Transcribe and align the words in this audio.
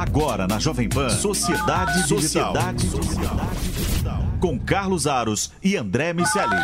Agora 0.00 0.48
na 0.48 0.58
Jovem 0.58 0.88
Pan, 0.88 1.10
Sociedade 1.10 2.08
Digital. 2.08 2.54
Sociedade 2.54 2.88
Digital. 2.88 4.18
Com 4.40 4.58
Carlos 4.58 5.06
Aros 5.06 5.52
e 5.62 5.76
André 5.76 6.14
Miceli. 6.14 6.56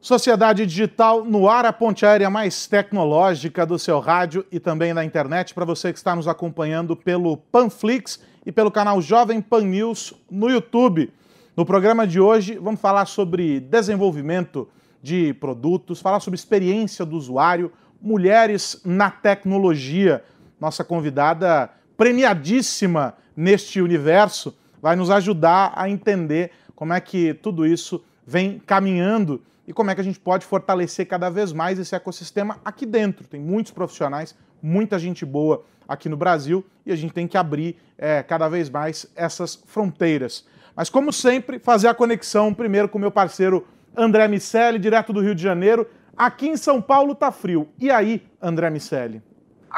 Sociedade 0.00 0.64
Digital 0.64 1.26
no 1.26 1.46
ar, 1.46 1.66
a 1.66 1.72
ponte 1.72 2.06
aérea 2.06 2.30
mais 2.30 2.66
tecnológica 2.66 3.66
do 3.66 3.78
seu 3.78 4.00
rádio 4.00 4.46
e 4.50 4.58
também 4.58 4.94
na 4.94 5.04
internet, 5.04 5.52
para 5.52 5.66
você 5.66 5.92
que 5.92 5.98
está 5.98 6.16
nos 6.16 6.26
acompanhando 6.26 6.96
pelo 6.96 7.36
Panflix 7.36 8.18
e 8.46 8.50
pelo 8.50 8.70
canal 8.70 9.02
Jovem 9.02 9.42
Pan 9.42 9.60
News 9.60 10.14
no 10.30 10.48
YouTube. 10.48 11.12
No 11.54 11.66
programa 11.66 12.06
de 12.06 12.18
hoje, 12.18 12.54
vamos 12.54 12.80
falar 12.80 13.04
sobre 13.04 13.60
desenvolvimento 13.60 14.66
de 15.02 15.34
produtos, 15.34 16.00
falar 16.00 16.20
sobre 16.20 16.38
experiência 16.38 17.04
do 17.04 17.14
usuário, 17.14 17.70
mulheres 18.00 18.80
na 18.86 19.10
tecnologia. 19.10 20.24
Nossa 20.60 20.84
convidada 20.84 21.70
premiadíssima 21.96 23.14
neste 23.36 23.80
universo 23.80 24.56
vai 24.80 24.96
nos 24.96 25.10
ajudar 25.10 25.72
a 25.74 25.88
entender 25.88 26.50
como 26.74 26.92
é 26.92 27.00
que 27.00 27.34
tudo 27.34 27.66
isso 27.66 28.04
vem 28.26 28.58
caminhando 28.58 29.42
e 29.66 29.72
como 29.72 29.90
é 29.90 29.94
que 29.94 30.00
a 30.00 30.04
gente 30.04 30.18
pode 30.18 30.46
fortalecer 30.46 31.06
cada 31.06 31.28
vez 31.28 31.52
mais 31.52 31.78
esse 31.78 31.94
ecossistema 31.94 32.58
aqui 32.64 32.86
dentro. 32.86 33.26
Tem 33.26 33.40
muitos 33.40 33.72
profissionais, 33.72 34.34
muita 34.62 34.98
gente 34.98 35.26
boa 35.26 35.64
aqui 35.86 36.08
no 36.08 36.16
Brasil 36.16 36.64
e 36.86 36.92
a 36.92 36.96
gente 36.96 37.12
tem 37.12 37.26
que 37.26 37.36
abrir 37.36 37.76
é, 37.96 38.22
cada 38.22 38.48
vez 38.48 38.70
mais 38.70 39.06
essas 39.16 39.54
fronteiras. 39.54 40.46
Mas, 40.76 40.88
como 40.88 41.12
sempre, 41.12 41.58
fazer 41.58 41.88
a 41.88 41.94
conexão 41.94 42.54
primeiro 42.54 42.88
com 42.88 42.98
o 42.98 43.00
meu 43.00 43.10
parceiro 43.10 43.66
André 43.96 44.28
Miceli, 44.28 44.78
direto 44.78 45.12
do 45.12 45.20
Rio 45.20 45.34
de 45.34 45.42
Janeiro. 45.42 45.88
Aqui 46.16 46.48
em 46.48 46.56
São 46.56 46.80
Paulo 46.80 47.14
tá 47.14 47.32
frio. 47.32 47.68
E 47.78 47.90
aí, 47.90 48.22
André 48.40 48.70
Miceli? 48.70 49.20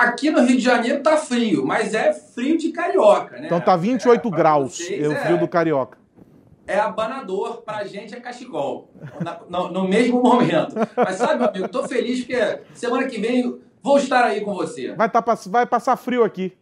Aqui 0.00 0.30
no 0.30 0.40
Rio 0.40 0.56
de 0.56 0.62
Janeiro 0.62 1.02
tá 1.02 1.18
frio, 1.18 1.62
mas 1.66 1.92
é 1.92 2.14
frio 2.14 2.56
de 2.56 2.72
carioca, 2.72 3.36
né? 3.36 3.44
Então 3.44 3.60
tá 3.60 3.76
28 3.76 4.26
é, 4.26 4.30
graus, 4.30 4.76
vocês, 4.78 5.02
é 5.04 5.06
o 5.06 5.14
frio 5.14 5.36
é, 5.36 5.38
do 5.38 5.46
carioca. 5.46 5.98
É 6.66 6.78
abanador, 6.78 7.60
pra 7.60 7.84
gente 7.84 8.14
é 8.14 8.18
cachecol, 8.18 8.88
no, 9.46 9.68
no, 9.68 9.86
mesmo 9.86 10.22
momento. 10.22 10.74
Mas 10.96 11.16
sabe, 11.16 11.40
meu 11.40 11.48
amigo, 11.48 11.68
tô 11.68 11.86
feliz 11.86 12.20
porque 12.20 12.60
semana 12.72 13.06
que 13.08 13.20
vem 13.20 13.60
vou 13.82 13.98
estar 13.98 14.24
aí 14.24 14.40
com 14.40 14.54
você. 14.54 14.94
Vai, 14.94 15.10
tá, 15.10 15.22
vai 15.46 15.66
passar 15.66 15.98
frio 15.98 16.24
aqui. 16.24 16.56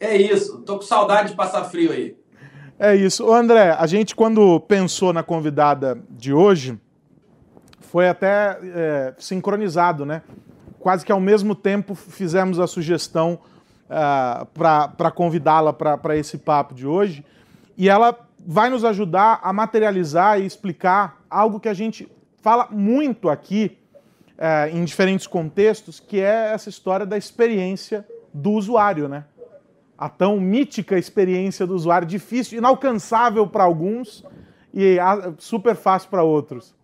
É 0.00 0.16
isso, 0.16 0.58
tô 0.62 0.74
com 0.74 0.82
saudade 0.82 1.30
de 1.30 1.36
passar 1.36 1.62
frio 1.66 1.92
aí. 1.92 2.16
É 2.80 2.96
isso. 2.96 3.24
Ô 3.24 3.32
André, 3.32 3.76
a 3.78 3.86
gente 3.86 4.12
quando 4.16 4.58
pensou 4.58 5.12
na 5.12 5.22
convidada 5.22 6.02
de 6.10 6.32
hoje, 6.32 6.76
foi 7.80 8.08
até 8.08 8.58
é, 8.60 9.14
sincronizado, 9.18 10.04
né? 10.04 10.22
Quase 10.86 11.04
que 11.04 11.10
ao 11.10 11.18
mesmo 11.18 11.56
tempo 11.56 11.96
fizemos 11.96 12.60
a 12.60 12.66
sugestão 12.68 13.40
uh, 13.90 14.42
é, 14.44 14.46
para 14.54 15.10
convidá-la 15.10 15.72
para 15.72 16.16
esse 16.16 16.38
papo 16.38 16.76
de 16.76 16.86
hoje. 16.86 17.24
E 17.76 17.88
ela 17.88 18.16
vai 18.46 18.70
nos 18.70 18.84
ajudar 18.84 19.40
a 19.42 19.52
materializar 19.52 20.40
e 20.40 20.46
explicar 20.46 21.20
algo 21.28 21.58
que 21.58 21.68
a 21.68 21.74
gente 21.74 22.08
fala 22.40 22.68
muito 22.70 23.28
aqui, 23.28 23.76
uh, 24.38 24.76
em 24.76 24.84
diferentes 24.84 25.26
contextos, 25.26 25.98
que 25.98 26.20
é 26.20 26.52
essa 26.52 26.68
história 26.68 27.04
da 27.04 27.18
experiência 27.18 28.06
do 28.32 28.52
usuário, 28.52 29.08
né? 29.08 29.24
a 29.98 30.08
tão 30.08 30.38
mítica 30.38 30.96
experiência 30.96 31.66
do 31.66 31.74
usuário, 31.74 32.06
difícil, 32.06 32.58
inalcançável 32.58 33.44
para 33.48 33.64
alguns 33.64 34.24
e 34.72 34.98
super 35.38 35.74
fácil 35.74 36.10
para 36.10 36.22
outros. 36.22 36.76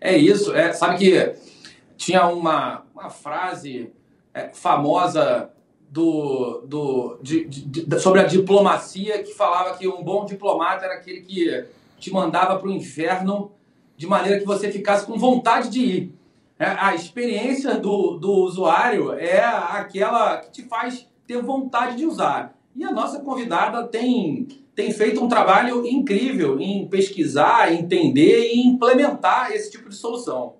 É 0.00 0.16
isso. 0.16 0.54
É, 0.54 0.72
sabe 0.72 0.98
que 0.98 1.55
tinha 1.96 2.26
uma, 2.26 2.84
uma 2.94 3.10
frase 3.10 3.92
é, 4.34 4.48
famosa 4.52 5.50
do, 5.88 6.62
do, 6.66 7.18
de, 7.22 7.44
de, 7.44 8.00
sobre 8.00 8.20
a 8.20 8.24
diplomacia 8.24 9.22
que 9.22 9.32
falava 9.32 9.76
que 9.76 9.88
um 9.88 10.02
bom 10.02 10.24
diplomata 10.24 10.84
era 10.84 10.94
aquele 10.94 11.20
que 11.20 11.64
te 11.98 12.12
mandava 12.12 12.58
para 12.58 12.68
o 12.68 12.72
inferno 12.72 13.52
de 13.96 14.06
maneira 14.06 14.38
que 14.38 14.46
você 14.46 14.70
ficasse 14.70 15.06
com 15.06 15.18
vontade 15.18 15.70
de 15.70 15.80
ir. 15.80 16.14
É, 16.58 16.66
a 16.66 16.94
experiência 16.94 17.74
do, 17.76 18.18
do 18.18 18.32
usuário 18.32 19.12
é 19.12 19.44
aquela 19.44 20.38
que 20.38 20.50
te 20.50 20.62
faz 20.68 21.06
ter 21.26 21.42
vontade 21.42 21.96
de 21.96 22.06
usar. 22.06 22.56
E 22.74 22.84
a 22.84 22.92
nossa 22.92 23.20
convidada 23.20 23.86
tem, 23.86 24.46
tem 24.74 24.90
feito 24.92 25.22
um 25.22 25.28
trabalho 25.28 25.86
incrível 25.86 26.60
em 26.60 26.86
pesquisar, 26.86 27.72
entender 27.72 28.52
e 28.52 28.66
implementar 28.66 29.52
esse 29.52 29.70
tipo 29.70 29.88
de 29.88 29.96
solução. 29.96 30.54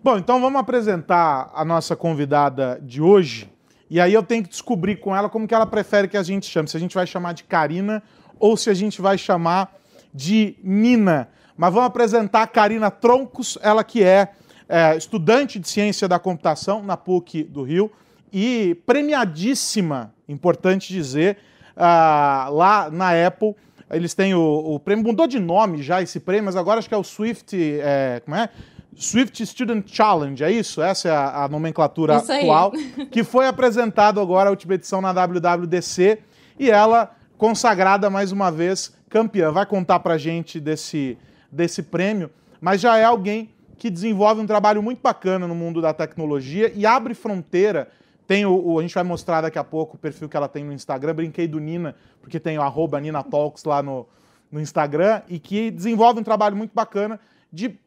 Bom, 0.00 0.16
então 0.16 0.40
vamos 0.40 0.60
apresentar 0.60 1.50
a 1.52 1.64
nossa 1.64 1.96
convidada 1.96 2.78
de 2.80 3.02
hoje. 3.02 3.50
E 3.90 4.00
aí 4.00 4.14
eu 4.14 4.22
tenho 4.22 4.44
que 4.44 4.48
descobrir 4.48 4.96
com 4.96 5.14
ela 5.14 5.28
como 5.28 5.48
que 5.48 5.52
ela 5.52 5.66
prefere 5.66 6.06
que 6.06 6.16
a 6.16 6.22
gente 6.22 6.46
chame. 6.46 6.68
Se 6.68 6.76
a 6.76 6.80
gente 6.80 6.94
vai 6.94 7.04
chamar 7.04 7.32
de 7.32 7.42
Karina 7.42 8.00
ou 8.38 8.56
se 8.56 8.70
a 8.70 8.74
gente 8.74 9.02
vai 9.02 9.18
chamar 9.18 9.76
de 10.14 10.56
Nina. 10.62 11.28
Mas 11.56 11.74
vamos 11.74 11.88
apresentar 11.88 12.42
a 12.42 12.46
Karina 12.46 12.92
Troncos, 12.92 13.58
ela 13.60 13.82
que 13.82 14.04
é, 14.04 14.30
é 14.68 14.96
estudante 14.96 15.58
de 15.58 15.68
ciência 15.68 16.06
da 16.06 16.18
computação 16.20 16.80
na 16.80 16.96
PUC 16.96 17.42
do 17.42 17.64
Rio 17.64 17.90
e 18.32 18.80
premiadíssima, 18.86 20.14
importante 20.28 20.92
dizer, 20.92 21.38
uh, 21.76 22.52
lá 22.52 22.88
na 22.88 23.26
Apple. 23.26 23.56
Eles 23.90 24.14
têm 24.14 24.32
o, 24.32 24.74
o, 24.74 24.78
prêmio, 24.78 25.04
mudou 25.04 25.26
de 25.26 25.40
nome 25.40 25.82
já 25.82 26.00
esse 26.00 26.20
prêmio, 26.20 26.44
mas 26.44 26.54
agora 26.54 26.78
acho 26.78 26.88
que 26.88 26.94
é 26.94 26.98
o 26.98 27.02
Swift, 27.02 27.56
é, 27.56 28.22
como 28.24 28.36
é? 28.36 28.48
Swift 28.98 29.46
Student 29.46 29.86
Challenge, 29.86 30.42
é 30.42 30.50
isso? 30.50 30.82
Essa 30.82 31.08
é 31.08 31.12
a, 31.12 31.44
a 31.44 31.48
nomenclatura 31.48 32.16
isso 32.16 32.32
atual, 32.32 32.72
que 33.10 33.22
foi 33.22 33.46
apresentado 33.46 34.20
agora 34.20 34.48
a 34.48 34.50
última 34.50 34.74
edição 34.74 35.00
na 35.00 35.12
WWDC 35.12 36.18
e 36.58 36.70
ela 36.70 37.14
consagrada 37.36 38.10
mais 38.10 38.32
uma 38.32 38.50
vez 38.50 38.92
campeã. 39.08 39.52
Vai 39.52 39.66
contar 39.66 40.00
pra 40.00 40.18
gente 40.18 40.58
desse, 40.58 41.16
desse 41.50 41.82
prêmio, 41.82 42.30
mas 42.60 42.80
já 42.80 42.98
é 42.98 43.04
alguém 43.04 43.50
que 43.76 43.88
desenvolve 43.88 44.40
um 44.40 44.46
trabalho 44.46 44.82
muito 44.82 45.00
bacana 45.00 45.46
no 45.46 45.54
mundo 45.54 45.80
da 45.80 45.94
tecnologia 45.94 46.72
e 46.74 46.84
abre 46.84 47.14
fronteira 47.14 47.88
tem 48.28 48.44
o, 48.44 48.62
o, 48.62 48.78
a 48.78 48.82
gente 48.82 48.94
vai 48.94 49.02
mostrar 49.02 49.40
daqui 49.40 49.58
a 49.58 49.64
pouco 49.64 49.96
o 49.96 49.98
perfil 49.98 50.28
que 50.28 50.36
ela 50.36 50.48
tem 50.48 50.62
no 50.62 50.70
Instagram. 50.70 51.14
Brinquei 51.14 51.48
do 51.48 51.58
Nina, 51.58 51.96
porque 52.20 52.38
tem 52.38 52.58
o 52.58 52.62
arroba 52.62 53.00
Nina 53.00 53.22
Talks 53.22 53.64
lá 53.64 53.82
no, 53.82 54.06
no 54.52 54.60
Instagram, 54.60 55.22
e 55.28 55.38
que 55.38 55.70
desenvolve 55.70 56.20
um 56.20 56.22
trabalho 56.22 56.54
muito 56.54 56.72
bacana 56.74 57.18
de 57.50 57.78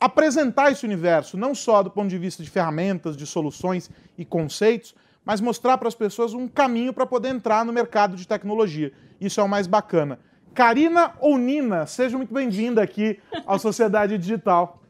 apresentar 0.00 0.70
esse 0.70 0.84
universo, 0.84 1.36
não 1.36 1.54
só 1.54 1.82
do 1.82 1.90
ponto 1.90 2.08
de 2.08 2.18
vista 2.18 2.42
de 2.42 2.50
ferramentas, 2.50 3.16
de 3.16 3.26
soluções 3.26 3.90
e 4.16 4.24
conceitos, 4.24 4.94
mas 5.24 5.40
mostrar 5.40 5.76
para 5.78 5.88
as 5.88 5.94
pessoas 5.94 6.34
um 6.34 6.46
caminho 6.46 6.92
para 6.92 7.06
poder 7.06 7.30
entrar 7.30 7.64
no 7.64 7.72
mercado 7.72 8.16
de 8.16 8.28
tecnologia. 8.28 8.92
Isso 9.20 9.40
é 9.40 9.42
o 9.42 9.48
mais 9.48 9.66
bacana. 9.66 10.18
Karina 10.54 11.14
ou 11.20 11.36
Nina, 11.36 11.84
seja 11.86 12.16
muito 12.16 12.32
bem-vinda 12.32 12.82
aqui 12.82 13.18
à 13.46 13.58
Sociedade 13.58 14.16
Digital. 14.16 14.80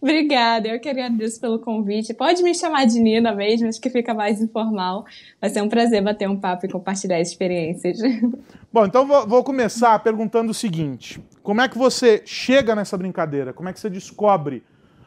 Obrigada, 0.00 0.68
eu 0.68 0.80
que 0.80 0.88
agradeço 0.88 1.40
pelo 1.40 1.58
convite. 1.58 2.14
Pode 2.14 2.42
me 2.42 2.54
chamar 2.54 2.86
de 2.86 2.98
Nina 2.98 3.34
mesmo, 3.34 3.68
acho 3.68 3.80
que 3.80 3.90
fica 3.90 4.14
mais 4.14 4.40
informal. 4.40 5.04
Vai 5.40 5.50
ser 5.50 5.62
um 5.62 5.68
prazer 5.68 6.02
bater 6.02 6.28
um 6.28 6.36
papo 6.36 6.66
e 6.66 6.68
compartilhar 6.68 7.20
experiências. 7.20 7.98
Bom, 8.72 8.86
então 8.86 9.06
vou, 9.06 9.44
começar 9.44 9.98
perguntando 9.98 10.50
o 10.50 10.54
seguinte: 10.54 11.22
como 11.42 11.60
é 11.60 11.68
que 11.68 11.76
você 11.76 12.22
chega 12.24 12.74
nessa 12.74 12.96
brincadeira? 12.96 13.52
Como 13.52 13.68
é 13.68 13.72
que 13.72 13.80
você 13.80 13.90
descobre 13.90 14.62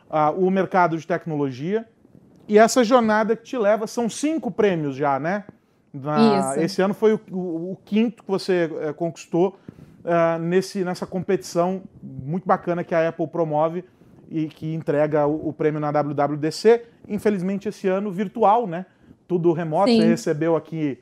uh, 0.10 0.32
o 0.38 0.52
mercado 0.52 0.98
de 0.98 1.08
tecnologia? 1.08 1.88
E 2.48 2.60
essa 2.60 2.84
jornada 2.84 3.36
que 3.36 3.44
te 3.44 3.58
leva, 3.58 3.88
são 3.88 4.10
cinco 4.10 4.52
prêmios 4.52 4.96
já, 4.96 5.20
né? 5.20 5.46
Na, 5.94 6.40
Isso. 6.40 6.60
Esse 6.60 6.82
ano 6.82 6.94
foi 6.94 7.14
o, 7.14 7.22
o, 7.32 7.72
o 7.72 7.78
quinto 7.86 8.24
que 8.24 8.30
você 8.30 8.66
uh, 8.66 8.94
conquistou 8.94 9.58
uh, 10.04 10.40
nesse, 10.40 10.84
nessa 10.84 11.06
competição 11.06 11.84
muito 12.02 12.46
bacana 12.46 12.84
que 12.84 12.94
a 12.94 13.08
Apple 13.08 13.28
promove 13.28 13.86
e 14.30 14.48
que 14.48 14.74
entrega 14.74 15.28
o, 15.28 15.50
o, 15.50 15.54
prêmio 15.54 15.80
na 15.80 15.92
WWDC. 15.92 16.84
Infelizmente, 17.08 17.70
esse 17.70 17.88
ano 17.88 18.12
virtual, 18.12 18.68
né? 18.68 18.86
Tudo 19.28 19.52
remoto. 19.52 19.90
Sim. 19.90 20.02
Você 20.02 20.08
recebeu 20.08 20.56
aqui 20.56 20.98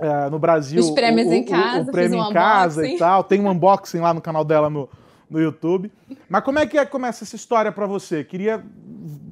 uh, 0.00 0.30
no 0.30 0.38
Brasil 0.38 0.80
Os 0.80 0.90
prêmios 0.90 1.28
o, 1.28 1.32
em 1.32 1.44
casa, 1.44 1.78
o, 1.78 1.82
o 1.82 1.92
prêmio 1.92 2.18
um 2.18 2.30
em 2.30 2.32
casa 2.32 2.86
e 2.86 2.96
tal. 2.96 3.24
Tem 3.24 3.40
um 3.40 3.50
unboxing 3.50 3.98
lá 3.98 4.14
no 4.14 4.20
canal 4.20 4.44
dela 4.44 4.70
no, 4.70 4.88
no 5.28 5.40
YouTube. 5.40 5.90
Mas 6.28 6.44
como 6.44 6.58
é 6.58 6.66
que 6.66 6.78
é, 6.78 6.84
começa 6.84 7.24
essa 7.24 7.36
história 7.36 7.72
para 7.72 7.86
você? 7.86 8.24
Queria 8.24 8.64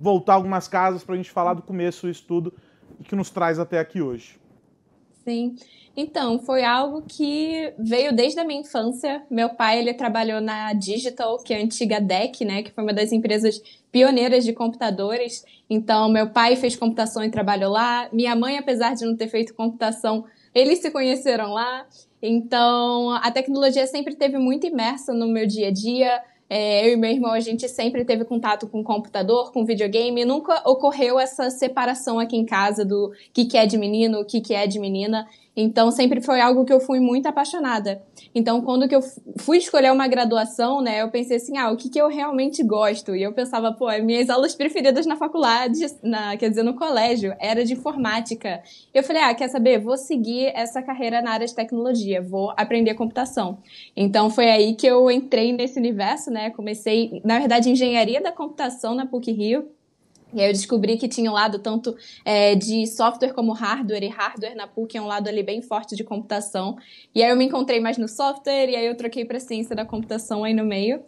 voltar 0.00 0.34
algumas 0.34 0.68
casas 0.68 1.04
para 1.04 1.14
a 1.14 1.16
gente 1.16 1.30
falar 1.30 1.54
do 1.54 1.62
começo 1.62 2.06
disso 2.06 2.24
tudo 2.26 2.52
e 3.00 3.04
que 3.04 3.16
nos 3.16 3.30
traz 3.30 3.58
até 3.58 3.78
aqui 3.78 4.02
hoje. 4.02 4.38
Sim. 5.24 5.56
Então, 5.96 6.40
foi 6.40 6.64
algo 6.64 7.02
que 7.06 7.72
veio 7.78 8.12
desde 8.12 8.40
a 8.40 8.44
minha 8.44 8.60
infância. 8.60 9.22
Meu 9.30 9.50
pai, 9.50 9.78
ele 9.78 9.94
trabalhou 9.94 10.40
na 10.40 10.72
Digital, 10.72 11.38
que 11.38 11.54
é 11.54 11.58
a 11.58 11.62
antiga 11.62 12.00
DEC, 12.00 12.44
né, 12.44 12.62
que 12.62 12.72
foi 12.72 12.82
uma 12.82 12.92
das 12.92 13.12
empresas 13.12 13.62
pioneiras 13.92 14.44
de 14.44 14.52
computadores. 14.52 15.44
Então, 15.70 16.08
meu 16.08 16.30
pai 16.30 16.56
fez 16.56 16.74
computação 16.74 17.22
e 17.22 17.30
trabalhou 17.30 17.70
lá. 17.70 18.08
Minha 18.12 18.34
mãe, 18.34 18.58
apesar 18.58 18.94
de 18.94 19.04
não 19.04 19.16
ter 19.16 19.28
feito 19.28 19.54
computação, 19.54 20.24
eles 20.52 20.80
se 20.80 20.90
conheceram 20.90 21.52
lá. 21.52 21.86
Então, 22.20 23.10
a 23.10 23.30
tecnologia 23.30 23.86
sempre 23.86 24.16
teve 24.16 24.36
muito 24.36 24.66
imersa 24.66 25.12
no 25.12 25.28
meu 25.28 25.46
dia 25.46 25.68
a 25.68 25.70
dia. 25.70 26.22
É, 26.48 26.88
eu 26.88 26.92
e 26.92 26.96
meu 26.96 27.10
irmão, 27.10 27.32
a 27.32 27.40
gente 27.40 27.68
sempre 27.68 28.04
teve 28.04 28.24
contato 28.24 28.66
com 28.66 28.82
computador, 28.82 29.52
com 29.52 29.64
videogame. 29.64 30.24
Nunca 30.24 30.62
ocorreu 30.68 31.18
essa 31.18 31.50
separação 31.50 32.18
aqui 32.18 32.36
em 32.36 32.44
casa 32.44 32.84
do 32.84 33.12
que, 33.32 33.44
que 33.44 33.56
é 33.56 33.66
de 33.66 33.78
menino, 33.78 34.20
o 34.20 34.24
que, 34.24 34.40
que 34.40 34.54
é 34.54 34.66
de 34.66 34.78
menina. 34.78 35.26
Então, 35.56 35.90
sempre 35.90 36.20
foi 36.20 36.40
algo 36.40 36.64
que 36.64 36.72
eu 36.72 36.80
fui 36.80 36.98
muito 36.98 37.26
apaixonada. 37.26 38.02
Então, 38.34 38.60
quando 38.60 38.88
que 38.88 38.94
eu 38.94 39.00
fui 39.38 39.58
escolher 39.58 39.92
uma 39.92 40.08
graduação, 40.08 40.80
né, 40.80 41.02
eu 41.02 41.10
pensei 41.10 41.36
assim, 41.36 41.56
ah, 41.56 41.70
o 41.70 41.76
que, 41.76 41.88
que 41.88 42.00
eu 42.00 42.08
realmente 42.08 42.62
gosto? 42.64 43.14
E 43.14 43.22
eu 43.22 43.32
pensava, 43.32 43.72
pô, 43.72 43.86
minhas 44.02 44.28
aulas 44.28 44.54
preferidas 44.54 45.06
na 45.06 45.14
faculdade, 45.14 45.86
na, 46.02 46.36
quer 46.36 46.48
dizer, 46.48 46.64
no 46.64 46.74
colégio, 46.74 47.34
era 47.38 47.64
de 47.64 47.74
informática. 47.74 48.62
Eu 48.92 49.04
falei, 49.04 49.22
ah, 49.22 49.34
quer 49.34 49.48
saber? 49.48 49.78
Vou 49.78 49.96
seguir 49.96 50.46
essa 50.54 50.82
carreira 50.82 51.22
na 51.22 51.30
área 51.30 51.46
de 51.46 51.54
tecnologia, 51.54 52.20
vou 52.20 52.52
aprender 52.56 52.94
computação. 52.94 53.58
Então, 53.96 54.30
foi 54.30 54.50
aí 54.50 54.74
que 54.74 54.86
eu 54.86 55.08
entrei 55.08 55.52
nesse 55.52 55.78
universo, 55.78 56.30
né, 56.30 56.50
comecei, 56.50 57.20
na 57.24 57.38
verdade, 57.38 57.70
engenharia 57.70 58.20
da 58.20 58.32
computação 58.32 58.94
na 58.94 59.06
PUC-Rio, 59.06 59.68
e 60.34 60.40
aí 60.40 60.48
eu 60.48 60.52
descobri 60.52 60.96
que 60.96 61.08
tinha 61.08 61.30
um 61.30 61.34
lado 61.34 61.58
tanto 61.58 61.96
é, 62.24 62.54
de 62.54 62.86
software 62.86 63.32
como 63.32 63.52
hardware, 63.52 64.02
e 64.02 64.08
hardware 64.08 64.56
na 64.56 64.66
PUC 64.66 64.96
é 64.96 65.02
um 65.02 65.06
lado 65.06 65.28
ali 65.28 65.42
bem 65.42 65.62
forte 65.62 65.94
de 65.94 66.02
computação. 66.02 66.76
E 67.14 67.22
aí 67.22 67.30
eu 67.30 67.36
me 67.36 67.44
encontrei 67.44 67.80
mais 67.80 67.96
no 67.96 68.08
software, 68.08 68.68
e 68.68 68.76
aí 68.76 68.86
eu 68.86 68.96
troquei 68.96 69.24
para 69.24 69.38
ciência 69.38 69.76
da 69.76 69.84
computação 69.84 70.42
aí 70.44 70.52
no 70.52 70.64
meio. 70.64 71.02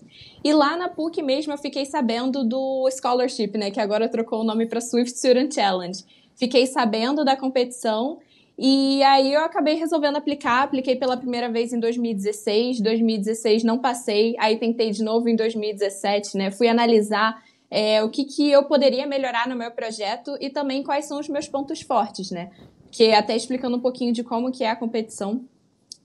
E 0.44 0.52
lá 0.52 0.76
na 0.76 0.88
PUC 0.88 1.22
mesmo 1.22 1.52
eu 1.52 1.58
fiquei 1.58 1.84
sabendo 1.84 2.44
do 2.44 2.88
scholarship, 2.90 3.58
né, 3.58 3.70
que 3.70 3.80
agora 3.80 4.08
trocou 4.08 4.40
o 4.40 4.44
nome 4.44 4.66
para 4.66 4.80
Swift 4.80 5.18
Student 5.18 5.54
Challenge. 5.54 6.04
Fiquei 6.36 6.66
sabendo 6.66 7.24
da 7.24 7.34
competição 7.34 8.18
e 8.58 9.02
aí 9.02 9.34
eu 9.34 9.42
acabei 9.42 9.74
resolvendo 9.74 10.16
aplicar, 10.16 10.62
apliquei 10.62 10.96
pela 10.96 11.16
primeira 11.16 11.50
vez 11.50 11.74
em 11.74 11.80
2016, 11.80 12.80
2016 12.80 13.62
não 13.62 13.78
passei, 13.78 14.34
aí 14.38 14.56
tentei 14.56 14.90
de 14.90 15.02
novo 15.02 15.28
em 15.28 15.36
2017, 15.36 16.38
né? 16.38 16.50
Fui 16.50 16.66
analisar 16.66 17.42
é, 17.70 18.02
o 18.02 18.08
que, 18.08 18.24
que 18.24 18.50
eu 18.50 18.64
poderia 18.64 19.06
melhorar 19.06 19.48
no 19.48 19.56
meu 19.56 19.70
projeto 19.70 20.36
e 20.40 20.50
também 20.50 20.82
quais 20.82 21.06
são 21.06 21.18
os 21.18 21.28
meus 21.28 21.48
pontos 21.48 21.80
fortes, 21.80 22.30
né? 22.30 22.50
Que 22.90 23.12
até 23.12 23.34
explicando 23.36 23.76
um 23.76 23.80
pouquinho 23.80 24.12
de 24.12 24.22
como 24.22 24.52
que 24.52 24.64
é 24.64 24.70
a 24.70 24.76
competição. 24.76 25.44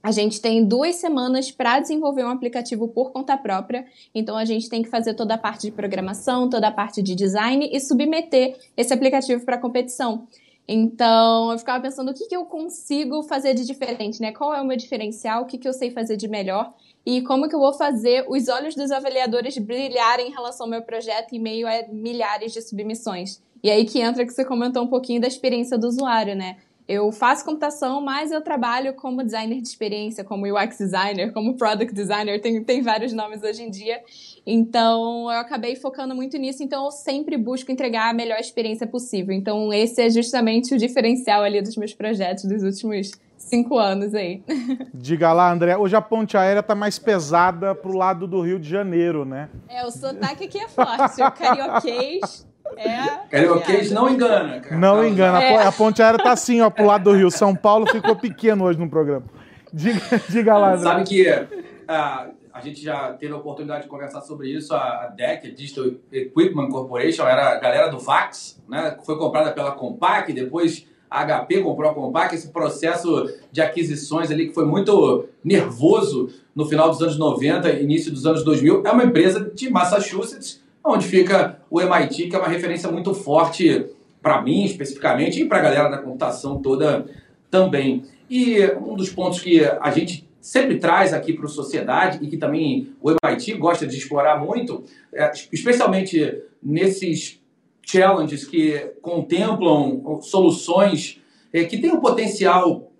A 0.03 0.11
gente 0.11 0.41
tem 0.41 0.65
duas 0.65 0.95
semanas 0.95 1.51
para 1.51 1.79
desenvolver 1.79 2.23
um 2.23 2.29
aplicativo 2.29 2.87
por 2.87 3.11
conta 3.11 3.37
própria, 3.37 3.85
então 4.15 4.35
a 4.35 4.45
gente 4.45 4.67
tem 4.67 4.81
que 4.81 4.89
fazer 4.89 5.13
toda 5.13 5.35
a 5.35 5.37
parte 5.37 5.61
de 5.61 5.71
programação, 5.71 6.49
toda 6.49 6.67
a 6.67 6.71
parte 6.71 7.03
de 7.03 7.13
design 7.13 7.69
e 7.71 7.79
submeter 7.79 8.57
esse 8.75 8.91
aplicativo 8.91 9.45
para 9.45 9.57
a 9.57 9.59
competição. 9.59 10.27
Então, 10.73 11.51
eu 11.51 11.59
ficava 11.59 11.83
pensando 11.83 12.11
o 12.11 12.13
que, 12.13 12.27
que 12.27 12.35
eu 12.35 12.45
consigo 12.45 13.23
fazer 13.23 13.53
de 13.53 13.65
diferente, 13.65 14.21
né? 14.21 14.31
Qual 14.31 14.53
é 14.53 14.61
o 14.61 14.65
meu 14.65 14.77
diferencial, 14.77 15.41
o 15.41 15.45
que, 15.45 15.57
que 15.57 15.67
eu 15.67 15.73
sei 15.73 15.91
fazer 15.91 16.15
de 16.15 16.29
melhor 16.29 16.73
e 17.05 17.21
como 17.23 17.49
que 17.49 17.53
eu 17.53 17.59
vou 17.59 17.73
fazer 17.73 18.23
os 18.29 18.47
olhos 18.47 18.73
dos 18.73 18.89
avaliadores 18.89 19.57
brilharem 19.57 20.29
em 20.29 20.31
relação 20.31 20.65
ao 20.65 20.69
meu 20.69 20.81
projeto 20.81 21.33
em 21.33 21.39
meio 21.39 21.67
a 21.67 21.85
milhares 21.89 22.53
de 22.53 22.61
submissões. 22.61 23.41
E 23.61 23.69
aí 23.69 23.83
que 23.83 23.99
entra 23.99 24.25
que 24.25 24.31
você 24.31 24.45
comentou 24.45 24.81
um 24.81 24.87
pouquinho 24.87 25.19
da 25.19 25.27
experiência 25.27 25.77
do 25.77 25.87
usuário, 25.87 26.37
né? 26.37 26.55
Eu 26.87 27.11
faço 27.11 27.43
computação, 27.43 27.99
mas 27.99 28.31
eu 28.31 28.41
trabalho 28.41 28.93
como 28.93 29.23
designer 29.23 29.59
de 29.59 29.67
experiência, 29.67 30.23
como 30.23 30.45
UX 30.45 30.77
designer, 30.77 31.33
como 31.33 31.57
product 31.57 31.93
designer, 31.93 32.39
tem, 32.39 32.63
tem 32.63 32.81
vários 32.81 33.11
nomes 33.11 33.43
hoje 33.43 33.63
em 33.63 33.69
dia. 33.69 34.01
Então, 34.45 35.31
eu 35.31 35.39
acabei 35.39 35.75
focando 35.75 36.15
muito 36.15 36.37
nisso, 36.37 36.63
então 36.63 36.85
eu 36.85 36.91
sempre 36.91 37.37
busco 37.37 37.71
entregar 37.71 38.09
a 38.09 38.13
melhor 38.13 38.39
experiência 38.39 38.87
possível. 38.87 39.35
Então, 39.35 39.71
esse 39.71 40.01
é 40.01 40.09
justamente 40.09 40.73
o 40.73 40.77
diferencial 40.77 41.43
ali 41.43 41.61
dos 41.61 41.77
meus 41.77 41.93
projetos 41.93 42.45
dos 42.45 42.63
últimos 42.63 43.11
cinco 43.37 43.77
anos 43.77 44.15
aí. 44.15 44.41
Diga 44.93 45.31
lá, 45.31 45.51
André. 45.51 45.77
Hoje 45.77 45.95
a 45.95 46.01
ponte 46.01 46.37
aérea 46.37 46.63
tá 46.63 46.73
mais 46.73 46.97
pesada 46.97 47.75
pro 47.75 47.95
lado 47.95 48.27
do 48.27 48.41
Rio 48.41 48.59
de 48.59 48.67
Janeiro, 48.67 49.25
né? 49.25 49.49
É, 49.69 49.85
o 49.85 49.91
sotaque 49.91 50.45
aqui 50.45 50.59
é 50.59 50.67
forte. 50.67 51.21
O 51.21 51.31
carioquês 51.31 52.47
é. 52.77 53.27
Carioquês 53.29 53.91
não 53.91 54.09
engana. 54.09 54.59
Cara. 54.59 54.77
Não, 54.77 55.05
engana. 55.05 55.41
É. 55.41 55.67
A 55.67 55.71
ponte 55.71 56.01
aérea 56.01 56.19
tá 56.19 56.31
assim, 56.31 56.61
ó, 56.61 56.69
pro 56.69 56.85
lado 56.85 57.05
do 57.05 57.13
Rio. 57.13 57.29
São 57.29 57.55
Paulo 57.55 57.85
ficou 57.87 58.15
pequeno 58.15 58.65
hoje 58.65 58.79
no 58.79 58.89
programa. 58.89 59.25
Diga, 59.73 60.01
diga 60.29 60.57
lá, 60.57 60.73
André. 60.73 60.83
Sabe 60.83 61.03
que 61.03 61.29
uh, 61.29 62.40
a 62.53 62.59
gente 62.61 62.81
já 62.81 63.13
teve 63.13 63.33
a 63.33 63.37
oportunidade 63.37 63.83
de 63.83 63.89
conversar 63.89 64.21
sobre 64.21 64.49
isso. 64.49 64.73
A 64.73 65.07
DEC, 65.07 65.47
a 65.47 65.53
Digital 65.53 65.85
Equipment 66.11 66.69
Corporation, 66.69 67.23
era 67.23 67.53
a 67.53 67.59
galera 67.59 67.87
do 67.87 67.99
fax, 67.99 68.61
né? 68.67 68.97
Foi 69.05 69.17
comprada 69.17 69.51
pela 69.51 69.71
Compaq, 69.71 70.33
depois 70.33 70.85
a 71.09 71.25
HP 71.25 71.61
comprou 71.61 71.91
a 71.91 71.93
Compaq, 71.93 72.33
esse 72.33 72.49
processo 72.49 73.29
de 73.51 73.61
aquisições 73.61 74.31
ali 74.31 74.47
que 74.47 74.53
foi 74.53 74.65
muito 74.65 75.27
nervoso 75.43 76.29
no 76.55 76.65
final 76.65 76.89
dos 76.89 77.01
anos 77.01 77.17
90, 77.17 77.69
início 77.81 78.11
dos 78.11 78.25
anos 78.25 78.43
2000, 78.43 78.83
é 78.85 78.91
uma 78.91 79.03
empresa 79.03 79.51
de 79.53 79.69
Massachusetts, 79.69 80.61
onde 80.83 81.05
fica 81.05 81.59
o 81.69 81.81
MIT, 81.81 82.29
que 82.29 82.35
é 82.35 82.39
uma 82.39 82.47
referência 82.47 82.89
muito 82.89 83.13
forte 83.13 83.87
para 84.21 84.41
mim 84.41 84.63
especificamente 84.63 85.41
e 85.41 85.45
para 85.45 85.57
a 85.57 85.61
galera 85.61 85.89
da 85.89 85.97
computação 85.97 86.61
toda 86.61 87.05
também. 87.49 88.05
E 88.29 88.63
um 88.81 88.95
dos 88.95 89.09
pontos 89.09 89.41
que 89.41 89.65
a 89.65 89.91
gente 89.91 90.29
sempre 90.41 90.77
traz 90.77 91.13
aqui 91.13 91.33
para 91.33 91.45
a 91.45 91.49
sociedade 91.49 92.19
e 92.21 92.27
que 92.27 92.37
também 92.37 92.93
o 92.99 93.11
MIT 93.11 93.53
gosta 93.53 93.85
de 93.85 93.95
explorar 93.95 94.39
muito, 94.43 94.83
é, 95.13 95.31
especialmente 95.51 96.41
nesses 96.61 97.39
challenges 97.83 98.45
que 98.45 98.91
contemplam 99.01 100.19
soluções 100.21 101.21
é, 101.53 101.63
que 101.63 101.77
têm 101.77 101.91
o 101.91 102.01
potencial 102.01 102.91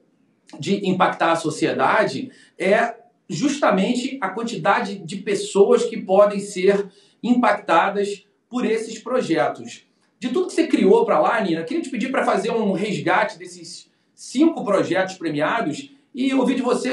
de 0.60 0.88
impactar 0.88 1.32
a 1.32 1.36
sociedade 1.36 2.32
é 2.58 2.96
justamente 3.30 4.18
a 4.22 4.30
quantidade 4.30 5.00
de 5.00 5.18
pessoas 5.18 5.86
que 5.86 5.98
podem 5.98 6.40
ser 6.40 6.90
impactadas 7.24 8.26
por 8.50 8.66
esses 8.66 9.00
projetos. 9.00 9.86
De 10.20 10.30
tudo 10.30 10.48
que 10.48 10.54
você 10.54 10.68
criou 10.68 11.06
para 11.06 11.20
lá, 11.20 11.40
Nina, 11.42 11.64
queria 11.64 11.82
te 11.82 11.90
pedir 11.90 12.12
para 12.12 12.26
fazer 12.26 12.52
um 12.52 12.74
resgate 12.74 13.40
desses 13.40 13.90
cinco 14.14 14.64
projetos 14.66 15.16
premiados 15.16 15.90
e 16.14 16.34
ouvir 16.34 16.56
de 16.56 16.62
você 16.62 16.92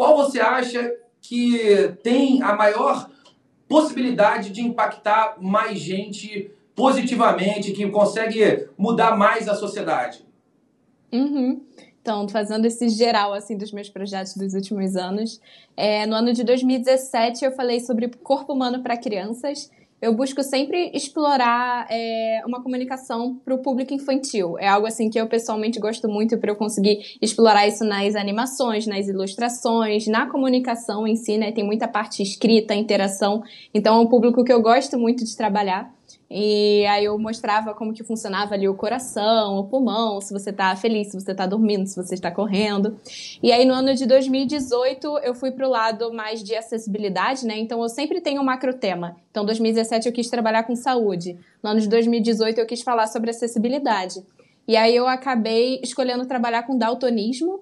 qual 0.00 0.16
você 0.16 0.40
acha 0.40 0.96
que 1.20 1.94
tem 2.02 2.42
a 2.42 2.56
maior 2.56 3.10
possibilidade 3.68 4.48
de 4.48 4.62
impactar 4.62 5.36
mais 5.38 5.78
gente 5.78 6.50
positivamente, 6.74 7.72
que 7.72 7.86
consegue 7.90 8.66
mudar 8.78 9.14
mais 9.14 9.46
a 9.46 9.54
sociedade? 9.54 10.24
Uhum. 11.12 11.60
Então, 12.00 12.26
fazendo 12.30 12.64
esse 12.64 12.88
geral 12.88 13.34
assim 13.34 13.58
dos 13.58 13.72
meus 13.72 13.90
projetos 13.90 14.34
dos 14.38 14.54
últimos 14.54 14.96
anos, 14.96 15.38
é, 15.76 16.06
no 16.06 16.14
ano 16.14 16.32
de 16.32 16.44
2017 16.44 17.44
eu 17.44 17.52
falei 17.52 17.78
sobre 17.78 18.08
corpo 18.08 18.54
humano 18.54 18.82
para 18.82 18.96
crianças 18.96 19.70
eu 20.00 20.14
busco 20.14 20.42
sempre 20.42 20.90
explorar 20.94 21.86
é, 21.90 22.40
uma 22.46 22.62
comunicação 22.62 23.36
para 23.44 23.54
o 23.54 23.58
público 23.58 23.92
infantil. 23.92 24.58
É 24.58 24.66
algo 24.66 24.86
assim 24.86 25.10
que 25.10 25.20
eu 25.20 25.26
pessoalmente 25.26 25.78
gosto 25.78 26.08
muito 26.08 26.38
para 26.38 26.50
eu 26.50 26.56
conseguir 26.56 27.16
explorar 27.20 27.66
isso 27.68 27.84
nas 27.84 28.14
animações, 28.14 28.86
nas 28.86 29.08
ilustrações, 29.08 30.06
na 30.06 30.26
comunicação 30.26 31.06
em 31.06 31.16
si, 31.16 31.36
né? 31.36 31.52
Tem 31.52 31.64
muita 31.64 31.86
parte 31.86 32.22
escrita, 32.22 32.74
interação. 32.74 33.42
Então 33.74 33.96
é 33.96 34.00
um 34.00 34.06
público 34.06 34.42
que 34.42 34.52
eu 34.52 34.62
gosto 34.62 34.98
muito 34.98 35.24
de 35.24 35.36
trabalhar. 35.36 35.92
E 36.30 36.86
aí 36.86 37.06
eu 37.06 37.18
mostrava 37.18 37.74
como 37.74 37.92
que 37.92 38.04
funcionava 38.04 38.54
ali 38.54 38.68
o 38.68 38.74
coração, 38.74 39.58
o 39.58 39.64
pulmão, 39.64 40.20
se 40.20 40.32
você 40.32 40.52
tá 40.52 40.76
feliz, 40.76 41.08
se 41.08 41.20
você 41.20 41.34
tá 41.34 41.44
dormindo, 41.44 41.88
se 41.88 41.96
você 41.96 42.14
está 42.14 42.30
correndo. 42.30 42.96
E 43.42 43.50
aí 43.50 43.64
no 43.64 43.74
ano 43.74 43.92
de 43.94 44.06
2018 44.06 45.18
eu 45.24 45.34
fui 45.34 45.50
pro 45.50 45.68
lado 45.68 46.12
mais 46.12 46.44
de 46.44 46.54
acessibilidade, 46.54 47.44
né? 47.44 47.58
Então 47.58 47.82
eu 47.82 47.88
sempre 47.88 48.20
tenho 48.20 48.40
um 48.40 48.44
macro 48.44 48.72
tema. 48.74 49.16
Então 49.32 49.44
2017 49.44 50.06
eu 50.06 50.12
quis 50.12 50.30
trabalhar 50.30 50.62
com 50.62 50.76
saúde. 50.76 51.36
No 51.60 51.70
ano 51.70 51.80
de 51.80 51.88
2018 51.88 52.58
eu 52.58 52.66
quis 52.66 52.82
falar 52.82 53.08
sobre 53.08 53.30
acessibilidade. 53.30 54.22
E 54.68 54.76
aí 54.76 54.94
eu 54.94 55.08
acabei 55.08 55.80
escolhendo 55.82 56.26
trabalhar 56.26 56.62
com 56.62 56.78
daltonismo, 56.78 57.58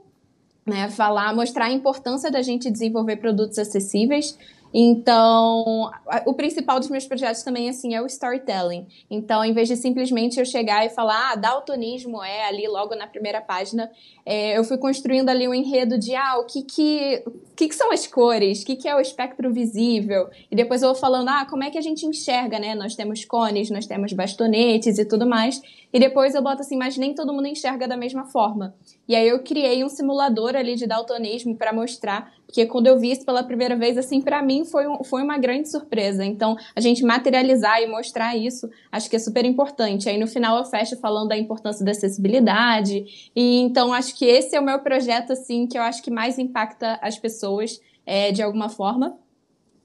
né? 0.66 0.90
Falar, 0.90 1.34
mostrar 1.34 1.64
a 1.66 1.72
importância 1.72 2.30
da 2.30 2.42
gente 2.42 2.70
desenvolver 2.70 3.16
produtos 3.16 3.58
acessíveis 3.58 4.36
então, 4.72 5.90
o 6.26 6.34
principal 6.34 6.78
dos 6.78 6.90
meus 6.90 7.06
projetos 7.06 7.42
também 7.42 7.68
assim 7.68 7.94
é 7.94 8.02
o 8.02 8.06
storytelling. 8.06 8.86
Então, 9.10 9.44
em 9.44 9.52
vez 9.52 9.68
de 9.68 9.76
simplesmente 9.76 10.38
eu 10.38 10.44
chegar 10.44 10.84
e 10.84 10.90
falar, 10.90 11.32
ah, 11.32 11.36
daltonismo 11.36 12.22
é 12.22 12.46
ali 12.46 12.66
logo 12.68 12.94
na 12.94 13.06
primeira 13.06 13.40
página, 13.40 13.90
é, 14.26 14.58
eu 14.58 14.64
fui 14.64 14.76
construindo 14.76 15.30
ali 15.30 15.48
um 15.48 15.54
enredo 15.54 15.98
de, 15.98 16.14
ah, 16.14 16.38
o 16.38 16.44
que 16.44 16.62
que, 16.62 17.22
o 17.26 17.56
que, 17.56 17.68
que 17.68 17.74
são 17.74 17.90
as 17.90 18.06
cores, 18.06 18.62
o 18.62 18.66
que, 18.66 18.76
que 18.76 18.88
é 18.88 18.94
o 18.94 19.00
espectro 19.00 19.52
visível, 19.52 20.28
e 20.50 20.56
depois 20.56 20.82
eu 20.82 20.88
vou 20.88 20.98
falando, 20.98 21.28
ah, 21.28 21.46
como 21.48 21.64
é 21.64 21.70
que 21.70 21.78
a 21.78 21.82
gente 21.82 22.04
enxerga, 22.04 22.58
né? 22.58 22.74
Nós 22.74 22.94
temos 22.94 23.24
cones, 23.24 23.70
nós 23.70 23.86
temos 23.86 24.12
bastonetes 24.12 24.98
e 24.98 25.04
tudo 25.04 25.26
mais, 25.26 25.62
e 25.92 25.98
depois 25.98 26.34
eu 26.34 26.42
boto 26.42 26.60
assim, 26.60 26.76
mas 26.76 26.98
nem 26.98 27.14
todo 27.14 27.32
mundo 27.32 27.46
enxerga 27.46 27.88
da 27.88 27.96
mesma 27.96 28.26
forma. 28.26 28.74
E 29.08 29.16
aí 29.16 29.26
eu 29.26 29.42
criei 29.42 29.82
um 29.82 29.88
simulador 29.88 30.54
ali 30.54 30.74
de 30.74 30.86
daltonismo 30.86 31.56
para 31.56 31.72
mostrar, 31.72 32.32
porque 32.48 32.64
quando 32.64 32.86
eu 32.86 32.98
vi 32.98 33.12
isso 33.12 33.26
pela 33.26 33.44
primeira 33.44 33.76
vez, 33.76 33.98
assim, 33.98 34.22
para 34.22 34.42
mim 34.42 34.64
foi, 34.64 34.88
um, 34.88 35.04
foi 35.04 35.22
uma 35.22 35.36
grande 35.36 35.68
surpresa. 35.68 36.24
Então, 36.24 36.56
a 36.74 36.80
gente 36.80 37.04
materializar 37.04 37.82
e 37.82 37.86
mostrar 37.86 38.34
isso, 38.34 38.70
acho 38.90 39.10
que 39.10 39.16
é 39.16 39.18
super 39.18 39.44
importante. 39.44 40.08
Aí 40.08 40.18
no 40.18 40.26
final 40.26 40.56
eu 40.56 40.64
fecho 40.64 40.96
falando 40.96 41.28
da 41.28 41.36
importância 41.36 41.84
da 41.84 41.90
acessibilidade, 41.90 43.30
e 43.36 43.60
então 43.60 43.92
acho 43.92 44.16
que 44.16 44.24
esse 44.24 44.56
é 44.56 44.60
o 44.60 44.64
meu 44.64 44.78
projeto, 44.78 45.34
assim, 45.34 45.66
que 45.66 45.76
eu 45.76 45.82
acho 45.82 46.02
que 46.02 46.10
mais 46.10 46.38
impacta 46.38 46.98
as 47.02 47.18
pessoas 47.18 47.82
é, 48.06 48.32
de 48.32 48.42
alguma 48.42 48.70
forma. 48.70 49.18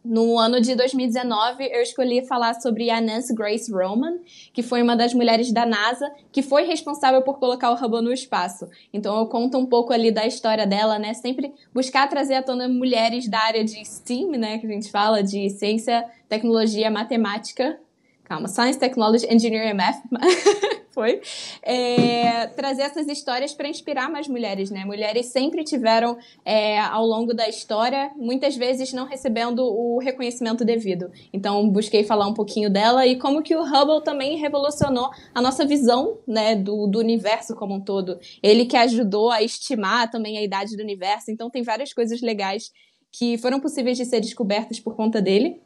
No 0.03 0.38
ano 0.38 0.60
de 0.60 0.75
2019, 0.75 1.63
eu 1.72 1.81
escolhi 1.81 2.25
falar 2.25 2.55
sobre 2.55 2.89
a 2.89 3.00
Nancy 3.00 3.33
Grace 3.33 3.72
Roman, 3.72 4.17
que 4.51 4.62
foi 4.62 4.81
uma 4.81 4.98
das 4.98 5.13
mulheres 5.13 5.50
da 5.53 5.65
NASA 5.65 6.12
que 6.29 6.41
foi 6.41 6.65
responsável 6.65 7.22
por 7.22 7.39
colocar 7.39 7.72
o 7.72 7.75
Hubble 7.75 8.01
no 8.01 8.12
espaço. 8.12 8.69
Então 8.91 9.17
eu 9.17 9.27
conto 9.27 9.57
um 9.57 9.65
pouco 9.65 9.93
ali 9.93 10.12
da 10.12 10.27
história 10.27 10.67
dela, 10.67 11.00
né? 11.00 11.13
Sempre 11.13 11.53
buscar 11.74 12.10
trazer 12.10 12.36
à 12.36 12.43
tona 12.43 12.67
mulheres 12.67 13.29
da 13.29 13.39
área 13.39 13.63
de 13.63 13.83
STEAM, 13.86 14.31
né? 14.31 14.57
Que 14.57 14.67
a 14.67 14.69
gente 14.69 14.91
fala 14.91 15.24
de 15.24 15.50
ciência, 15.50 16.05
tecnologia, 16.27 16.91
matemática. 16.91 17.79
Calma, 18.24 18.48
Science, 18.48 18.80
Technology, 18.80 19.27
Engineering 19.30 19.72
and 19.72 19.75
Math. 19.75 20.01
foi, 20.94 21.22
é, 21.63 22.48
trazer 22.48 22.84
essas 22.84 23.08
histórias 23.08 23.53
para 23.53 23.68
inspirar 23.68 24.10
mais 24.10 24.27
mulheres, 24.27 24.70
né? 24.70 24.86
Mulheres 24.86 25.25
sempre 25.27 25.63
tiveram, 25.63 26.18
é, 26.46 26.80
ao 26.80 27.06
longo 27.06 27.34
da 27.34 27.50
história, 27.50 28.12
muitas 28.15 28.56
vezes 28.56 28.94
não 28.94 29.06
recebendo 29.06 29.60
o 29.63 29.98
reconhecimento 30.00 30.63
devido. 30.63 31.12
Então, 31.34 31.68
busquei 31.68 32.03
falar 32.03 32.27
um 32.27 32.34
pouquinho 32.34 32.70
dela 32.70 33.08
e 33.08 33.18
como 33.18 33.42
que 33.42 33.56
o 33.56 33.63
Hubble 33.63 34.03
também 34.03 34.38
revolucionou 34.38 35.10
a 35.34 35.42
nossa 35.42 35.65
visão, 35.65 36.20
né, 36.27 36.56
do, 36.56 36.86
do 36.88 37.00
universo 37.00 37.56
como 37.56 37.74
um 37.74 37.82
todo. 37.82 38.20
Ele 38.42 38.65
que 38.65 38.77
ajudou 38.77 39.32
a 39.32 39.42
estimar 39.42 40.12
também 40.12 40.38
a 40.38 40.44
idade 40.44 40.77
do 40.77 40.84
universo. 40.84 41.32
Então, 41.32 41.50
tem 41.50 41.63
várias 41.63 41.92
coisas 41.92 42.22
legais 42.22 42.72
que 43.12 43.38
foram 43.38 43.60
possíveis 43.60 43.98
de 43.98 44.06
ser 44.06 44.20
descobertas 44.20 44.80
por 44.80 44.96
conta 44.96 45.22
dele. 45.22 45.60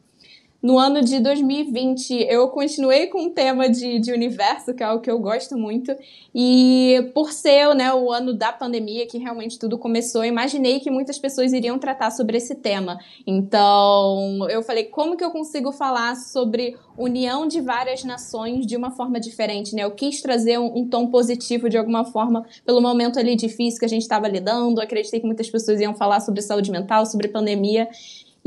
No 0.62 0.80
ano 0.80 1.04
de 1.04 1.20
2020, 1.20 2.26
eu 2.28 2.48
continuei 2.48 3.08
com 3.08 3.28
o 3.28 3.30
tema 3.30 3.70
de, 3.70 4.00
de 4.00 4.12
universo, 4.12 4.74
que 4.74 4.84
é 4.84 4.92
o 4.92 5.00
que 5.00 5.10
eu 5.10 5.20
gosto 5.20 5.56
muito. 5.56 5.96
E 6.34 7.12
por 7.14 7.32
ser 7.32 7.76
né, 7.76 7.94
o 7.94 8.12
ano 8.12 8.34
da 8.34 8.52
pandemia, 8.52 9.06
que 9.06 9.20
realmente 9.20 9.60
tudo 9.60 9.78
começou, 9.78 10.26
imaginei 10.26 10.80
que 10.80 10.90
muitas 10.90 11.20
pessoas 11.20 11.54
iriam 11.54 11.78
tratar 11.78 12.10
sobre 12.10 12.38
esse 12.38 12.56
tema. 12.56 13.00
Então, 13.26 14.50
eu 14.50 14.64
falei, 14.64 14.86
como 14.86 15.16
que 15.16 15.24
eu 15.24 15.30
consigo 15.30 15.72
falar 15.72 16.16
sobre 16.16 16.76
união 16.98 17.48
de 17.48 17.62
várias 17.62 18.04
nações 18.04 18.66
de 18.66 18.76
uma 18.76 18.90
forma 18.90 19.20
diferente, 19.20 19.76
né? 19.76 19.84
Eu 19.84 19.92
quis 19.92 20.22
trazer 20.22 20.58
um, 20.58 20.80
um 20.80 20.88
tom 20.88 21.08
positivo 21.08 21.70
de 21.70 21.78
alguma 21.78 22.04
forma 22.04 22.44
pelo 22.66 22.82
momento 22.82 23.20
ali 23.20 23.36
difícil 23.36 23.80
que 23.80 23.86
a 23.86 23.90
gente 23.90 24.02
estava 24.02 24.28
lidando. 24.28 24.82
Acreditei 24.82 25.20
que 25.20 25.26
muitas 25.28 25.50
pessoas 25.50 25.80
iam 25.80 25.94
falar 25.94 26.20
sobre 26.20 26.42
saúde 26.42 26.72
mental, 26.72 27.06
sobre 27.06 27.28
pandemia. 27.28 27.88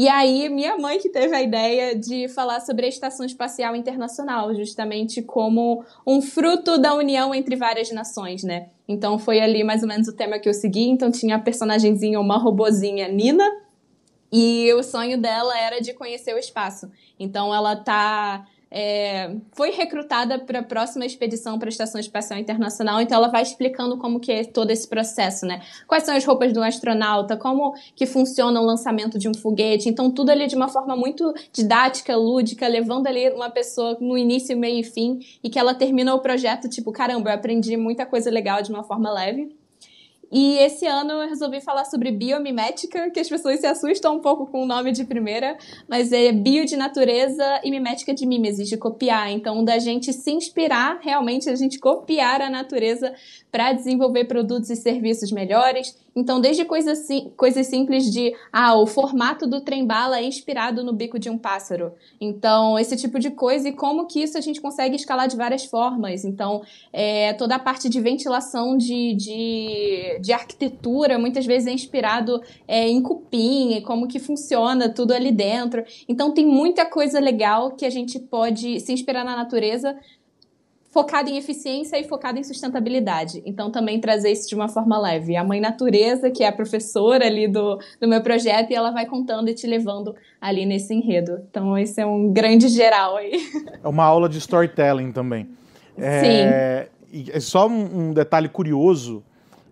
E 0.01 0.09
aí, 0.09 0.49
minha 0.49 0.79
mãe 0.79 0.99
que 0.99 1.11
teve 1.11 1.37
a 1.37 1.43
ideia 1.43 1.95
de 1.95 2.27
falar 2.27 2.61
sobre 2.61 2.87
a 2.87 2.89
Estação 2.89 3.27
Espacial 3.27 3.77
Internacional, 3.77 4.55
justamente 4.55 5.21
como 5.21 5.85
um 6.07 6.23
fruto 6.23 6.79
da 6.79 6.95
união 6.95 7.35
entre 7.35 7.55
várias 7.55 7.91
nações, 7.93 8.43
né? 8.43 8.71
Então 8.89 9.19
foi 9.19 9.41
ali 9.41 9.63
mais 9.63 9.83
ou 9.83 9.89
menos 9.89 10.09
o 10.09 10.17
tema 10.17 10.39
que 10.39 10.49
eu 10.49 10.55
segui. 10.55 10.89
Então 10.89 11.11
tinha 11.11 11.37
a 11.37 11.39
personagemzinha, 11.39 12.19
uma 12.19 12.39
robozinha 12.39 13.09
Nina, 13.09 13.45
e 14.33 14.73
o 14.73 14.83
sonho 14.83 15.21
dela 15.21 15.55
era 15.59 15.81
de 15.81 15.93
conhecer 15.93 16.35
o 16.35 16.39
espaço. 16.39 16.91
Então 17.19 17.55
ela 17.55 17.77
tá 17.77 18.47
é, 18.71 19.35
foi 19.53 19.71
recrutada 19.71 20.39
para 20.39 20.61
a 20.61 20.63
próxima 20.63 21.05
expedição 21.05 21.59
para 21.59 21.69
a 21.69 21.71
Estação 21.71 22.01
Espacial 22.01 22.39
Internacional, 22.39 23.01
então 23.01 23.19
ela 23.19 23.29
vai 23.29 23.43
explicando 23.43 23.99
como 23.99 24.21
que 24.21 24.31
é 24.31 24.45
todo 24.45 24.71
esse 24.71 24.87
processo, 24.89 25.45
né? 25.45 25.61
Quais 25.87 26.05
são 26.05 26.15
as 26.15 26.25
roupas 26.25 26.53
do 26.53 26.63
astronauta, 26.63 27.37
como 27.37 27.75
que 27.97 28.07
funciona 28.07 28.61
o 28.61 28.65
lançamento 28.65 29.19
de 29.19 29.29
um 29.29 29.35
foguete, 29.35 29.89
então 29.89 30.11
tudo 30.11 30.31
ali 30.31 30.47
de 30.47 30.55
uma 30.55 30.69
forma 30.69 30.95
muito 30.97 31.35
didática, 31.53 32.17
lúdica, 32.17 32.69
levando 32.69 33.07
ali 33.07 33.31
uma 33.31 33.51
pessoa 33.51 33.97
no 34.01 34.17
início, 34.17 34.57
meio 34.57 34.81
e 34.81 34.85
fim, 34.85 35.19
e 35.43 35.51
que 35.51 35.59
ela 35.59 35.75
termina 35.75 36.15
o 36.15 36.21
projeto 36.21 36.69
tipo, 36.69 36.93
caramba, 36.93 37.31
eu 37.31 37.35
aprendi 37.35 37.77
muita 37.77 38.07
coisa 38.07 38.31
legal 38.31 38.63
de 38.63 38.71
uma 38.71 38.85
forma 38.85 39.13
leve. 39.13 39.60
E 40.31 40.59
esse 40.59 40.87
ano 40.87 41.13
eu 41.13 41.29
resolvi 41.29 41.61
falar 41.61 41.85
sobre 41.85 42.13
biomimética, 42.13 43.11
que 43.11 43.19
as 43.19 43.29
pessoas 43.29 43.61
se 43.61 43.67
assustam 43.67 44.17
um 44.17 44.21
pouco 44.21 44.47
com 44.47 44.63
o 44.63 44.67
nome 44.67 44.93
de 44.93 45.05
primeira, 45.05 45.57
mas 45.89 46.13
é 46.13 46.31
bio 46.31 46.65
de 46.65 46.77
natureza 46.77 47.61
e 47.65 47.71
mimética 47.71 48.15
de 48.15 48.25
mimesis, 48.25 48.69
de 48.69 48.77
copiar. 48.77 49.31
Então, 49.31 49.65
da 49.65 49.79
gente 49.79 50.13
se 50.13 50.31
inspirar, 50.31 51.01
realmente, 51.03 51.51
a 51.51 51.57
gente 51.57 51.79
copiar 51.81 52.41
a 52.41 52.49
natureza 52.49 53.13
para 53.51 53.73
desenvolver 53.73 54.25
produtos 54.25 54.71
e 54.71 54.77
serviços 54.77 55.33
melhores. 55.33 55.97
Então, 56.15 56.41
desde 56.41 56.65
coisas, 56.65 57.07
simples 57.67 58.11
de, 58.11 58.35
ah, 58.53 58.75
o 58.75 58.87
formato 58.87 59.47
do 59.47 59.61
trem-bala 59.61 60.19
é 60.19 60.25
inspirado 60.25 60.85
no 60.85 60.93
bico 60.93 61.19
de 61.19 61.31
um 61.31 61.39
pássaro. 61.39 61.93
Então, 62.21 62.79
esse 62.79 62.97
tipo 62.97 63.19
de 63.19 63.31
coisa 63.31 63.69
e 63.69 63.73
como 63.73 64.07
que 64.07 64.23
isso 64.23 64.37
a 64.37 64.41
gente 64.41 64.61
consegue 64.61 64.97
escalar 64.97 65.29
de 65.29 65.37
várias 65.37 65.65
formas. 65.65 66.25
Então, 66.25 66.63
é, 66.93 67.33
toda 67.35 67.57
a 67.57 67.59
parte 67.59 67.89
de 67.89 68.01
ventilação 68.01 68.77
de, 68.77 69.15
de, 69.15 70.19
de 70.21 70.33
arquitetura 70.33 71.19
muitas 71.19 71.47
vezes 71.47 71.69
é 71.69 71.73
inspirado 71.73 72.41
é, 72.67 72.89
em 72.89 73.01
cupim 73.01 73.75
e 73.75 73.81
como 73.81 74.09
que 74.09 74.19
funciona 74.19 74.89
tudo 74.89 75.13
ali 75.13 75.31
dentro. 75.31 75.85
Então, 76.09 76.33
tem 76.33 76.47
muita 76.47 76.85
coisa 76.85 77.21
legal 77.21 77.73
que 77.73 77.87
a 77.87 77.91
gente 77.91 78.19
pode 78.19 78.81
se 78.81 78.93
inspirar 78.93 79.25
na 79.25 79.37
natureza 79.37 79.97
focada 80.91 81.31
em 81.31 81.37
eficiência 81.37 81.99
e 81.99 82.05
focada 82.05 82.39
em 82.39 82.43
sustentabilidade. 82.43 83.43
Então, 83.47 83.71
também 83.71 84.01
trazer 84.01 84.33
isso 84.33 84.49
de 84.49 84.55
uma 84.55 84.69
forma 84.69 84.99
leve. 84.99 85.37
A 85.37 85.45
mãe 85.45 85.61
natureza, 85.61 86.31
que 86.31 86.43
é 86.43 86.49
a 86.49 86.53
professora 86.53 87.27
ali 87.27 87.47
do, 87.47 87.79
do 88.01 88.09
meu 88.09 88.21
projeto, 88.21 88.71
e 88.71 88.75
ela 88.75 88.91
vai 88.91 89.07
contando 89.07 89.49
e 89.49 89.55
te 89.55 89.67
levando 89.67 90.15
ali 90.41 90.67
nesse 90.67 90.93
enredo. 90.93 91.43
Então, 91.49 91.79
esse 91.79 92.01
é 92.01 92.07
um 92.07 92.33
grande 92.33 92.69
geral 92.69 93.17
aí. 93.17 93.33
É 93.83 93.89
uma 93.89 94.05
aula 94.05 94.29
de 94.29 94.39
storytelling 94.39 95.13
também. 95.13 95.49
É, 95.97 96.89
Sim. 97.13 97.31
É 97.33 97.41
só 97.41 97.69
um, 97.69 98.09
um 98.09 98.13
detalhe 98.13 98.49
curioso 98.49 99.23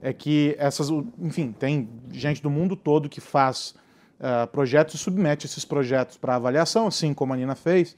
é 0.01 0.13
que 0.13 0.55
essas, 0.59 0.89
enfim, 1.19 1.53
tem 1.53 1.89
gente 2.13 2.43
do 2.43 2.51
mundo 2.51 2.77
todo 2.77 3.09
que 3.09 3.21
faz 3.21 3.75
uh, 4.21 4.47
projetos 4.49 4.95
e 4.95 4.99
submete 4.99 5.47
esses 5.47 5.65
projetos 5.65 6.17
para 6.17 6.37
avaliação, 6.37 6.87
assim 6.87 7.13
como 7.13 7.33
a 7.33 7.37
Nina 7.37 7.55
fez. 7.55 7.97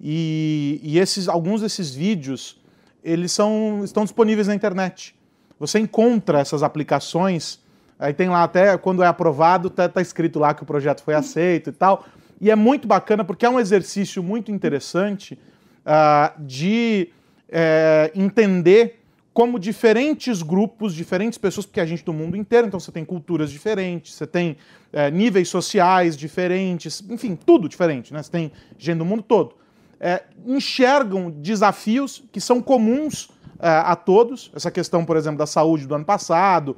E, 0.00 0.80
e 0.82 0.98
esses, 0.98 1.28
alguns 1.28 1.60
desses 1.60 1.94
vídeos 1.94 2.58
eles 3.02 3.32
são, 3.32 3.82
estão 3.84 4.04
disponíveis 4.04 4.48
na 4.48 4.54
internet. 4.54 5.14
Você 5.58 5.78
encontra 5.78 6.40
essas 6.40 6.62
aplicações, 6.62 7.60
aí 7.98 8.12
tem 8.12 8.28
lá 8.28 8.44
até 8.44 8.76
quando 8.78 9.02
é 9.02 9.06
aprovado, 9.06 9.68
está 9.68 9.88
tá 9.88 10.00
escrito 10.00 10.38
lá 10.38 10.54
que 10.54 10.62
o 10.62 10.66
projeto 10.66 11.02
foi 11.02 11.14
aceito 11.14 11.70
e 11.70 11.72
tal. 11.72 12.04
E 12.40 12.50
é 12.50 12.56
muito 12.56 12.86
bacana 12.86 13.24
porque 13.24 13.44
é 13.44 13.50
um 13.50 13.58
exercício 13.58 14.22
muito 14.22 14.52
interessante 14.52 15.38
uh, 15.84 16.40
de 16.42 17.08
é, 17.48 18.12
entender 18.14 19.00
como 19.32 19.58
diferentes 19.58 20.42
grupos, 20.42 20.94
diferentes 20.94 21.38
pessoas, 21.38 21.64
porque 21.64 21.80
a 21.80 21.86
gente 21.86 22.04
do 22.04 22.12
mundo 22.12 22.36
inteiro, 22.36 22.66
então 22.66 22.78
você 22.78 22.90
tem 22.90 23.04
culturas 23.04 23.50
diferentes, 23.50 24.14
você 24.14 24.26
tem 24.26 24.56
é, 24.92 25.10
níveis 25.10 25.48
sociais 25.48 26.16
diferentes, 26.16 27.02
enfim, 27.08 27.36
tudo 27.36 27.68
diferente, 27.68 28.12
né? 28.12 28.22
Você 28.22 28.30
tem 28.30 28.52
gente 28.76 28.98
do 28.98 29.04
mundo 29.04 29.22
todo 29.22 29.54
é, 30.00 30.24
enxergam 30.46 31.30
desafios 31.30 32.24
que 32.30 32.40
são 32.40 32.60
comuns 32.60 33.30
é, 33.58 33.68
a 33.68 33.96
todos. 33.96 34.50
Essa 34.54 34.70
questão, 34.70 35.04
por 35.04 35.16
exemplo, 35.16 35.38
da 35.38 35.46
saúde 35.46 35.86
do 35.86 35.94
ano 35.94 36.04
passado, 36.04 36.76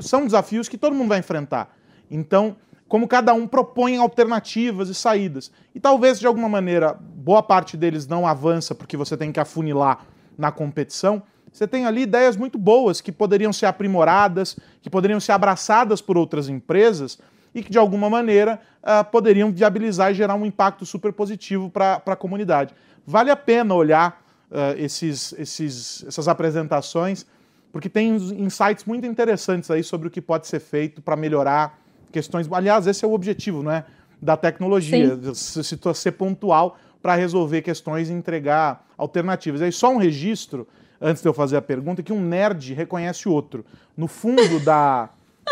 são 0.00 0.24
desafios 0.24 0.68
que 0.68 0.78
todo 0.78 0.94
mundo 0.94 1.08
vai 1.08 1.18
enfrentar. 1.18 1.74
Então, 2.10 2.56
como 2.88 3.08
cada 3.08 3.32
um 3.32 3.46
propõe 3.46 3.96
alternativas 3.96 4.88
e 4.88 4.94
saídas. 4.94 5.50
E 5.74 5.80
talvez, 5.80 6.20
de 6.20 6.26
alguma 6.26 6.48
maneira, 6.48 6.92
boa 6.92 7.42
parte 7.42 7.76
deles 7.76 8.06
não 8.06 8.26
avança 8.26 8.74
porque 8.74 8.96
você 8.96 9.16
tem 9.16 9.32
que 9.32 9.40
afunilar 9.40 10.04
na 10.36 10.52
competição. 10.52 11.22
Você 11.50 11.66
tem 11.66 11.86
ali 11.86 12.02
ideias 12.02 12.36
muito 12.36 12.58
boas 12.58 13.00
que 13.00 13.12
poderiam 13.12 13.52
ser 13.52 13.66
aprimoradas, 13.66 14.58
que 14.80 14.90
poderiam 14.90 15.20
ser 15.20 15.32
abraçadas 15.32 16.00
por 16.00 16.16
outras 16.16 16.48
empresas 16.48 17.18
e 17.54 17.62
que, 17.62 17.70
de 17.70 17.78
alguma 17.78 18.08
maneira, 18.08 18.60
uh, 18.82 19.04
poderiam 19.10 19.50
viabilizar 19.50 20.10
e 20.10 20.14
gerar 20.14 20.34
um 20.34 20.46
impacto 20.46 20.86
super 20.86 21.12
positivo 21.12 21.70
para 21.70 22.02
a 22.06 22.16
comunidade. 22.16 22.74
Vale 23.06 23.30
a 23.30 23.36
pena 23.36 23.74
olhar 23.74 24.22
uh, 24.50 24.78
esses, 24.78 25.34
esses, 25.38 26.04
essas 26.06 26.28
apresentações, 26.28 27.26
porque 27.70 27.88
tem 27.88 28.14
insights 28.14 28.84
muito 28.84 29.06
interessantes 29.06 29.70
aí 29.70 29.82
sobre 29.82 30.08
o 30.08 30.10
que 30.10 30.20
pode 30.20 30.46
ser 30.46 30.60
feito 30.60 31.00
para 31.00 31.16
melhorar 31.16 31.78
questões. 32.10 32.50
Aliás, 32.52 32.86
esse 32.86 33.04
é 33.04 33.08
o 33.08 33.12
objetivo 33.12 33.62
né, 33.62 33.84
da 34.20 34.36
tecnologia, 34.36 35.18
se, 35.34 35.64
se 35.64 35.78
ser 35.94 36.12
pontual 36.12 36.76
para 37.02 37.16
resolver 37.16 37.62
questões 37.62 38.08
e 38.08 38.12
entregar 38.12 38.86
alternativas. 38.96 39.60
Aí 39.60 39.72
só 39.72 39.92
um 39.92 39.96
registro, 39.96 40.68
antes 41.00 41.20
de 41.20 41.28
eu 41.28 41.34
fazer 41.34 41.56
a 41.56 41.62
pergunta, 41.62 42.02
que 42.02 42.12
um 42.12 42.20
nerd 42.20 42.72
reconhece 42.74 43.28
o 43.28 43.32
outro. 43.32 43.64
No 43.96 44.06
fundo 44.06 44.60
da, 44.60 45.08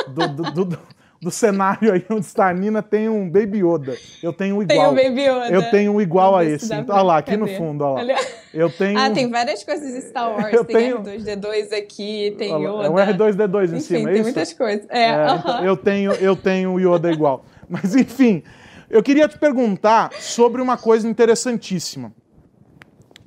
do, 0.08 0.28
do, 0.28 0.64
do, 0.64 0.78
do 1.20 1.30
cenário 1.30 1.92
aí 1.92 2.04
onde 2.08 2.24
está 2.24 2.48
a 2.48 2.54
Nina 2.54 2.82
tem 2.82 3.08
um 3.08 3.28
Baby 3.28 3.58
Yoda. 3.58 3.96
Eu 4.22 4.32
tenho 4.32 4.56
um 4.56 4.62
igual. 4.62 4.94
Tem 4.94 5.08
um 5.08 5.08
Baby 5.10 5.22
Yoda. 5.22 5.50
Eu 5.50 5.70
tenho 5.70 5.92
um 5.92 6.00
igual 6.00 6.34
a 6.34 6.44
esse. 6.44 6.72
Então, 6.72 6.94
olha 6.94 7.04
lá, 7.04 7.18
aqui 7.18 7.36
no 7.36 7.46
fundo, 7.46 7.84
olha 7.84 8.14
lá. 8.14 8.20
Eu 8.54 8.70
tenho... 8.70 8.98
Ah, 8.98 9.10
tem 9.10 9.30
várias 9.30 9.62
coisas 9.62 9.92
de 9.92 10.00
Star 10.08 10.30
Wars. 10.30 10.52
Eu 10.52 10.64
tem 10.64 10.76
tenho... 10.76 11.02
R2D2 11.02 11.76
aqui, 11.76 12.34
tem 12.38 12.54
Yoda. 12.54 12.86
É 12.86 12.90
um 12.90 12.94
R2D2 12.94 13.60
em 13.60 13.76
enfim, 13.76 13.80
cima, 13.80 13.98
é 13.98 14.04
tem 14.04 14.14
isso? 14.14 14.22
muitas 14.22 14.52
coisas. 14.54 14.86
É, 14.88 15.04
é 15.04 15.32
uh 15.34 15.42
-huh. 15.42 15.64
eu 15.64 15.76
tenho 15.76 16.12
eu 16.12 16.34
tenho 16.34 16.72
o 16.72 16.80
Yoda 16.80 17.12
igual. 17.12 17.44
Mas 17.68 17.94
enfim, 17.94 18.42
eu 18.88 19.02
queria 19.02 19.28
te 19.28 19.38
perguntar 19.38 20.10
sobre 20.18 20.62
uma 20.62 20.78
coisa 20.78 21.06
interessantíssima 21.06 22.12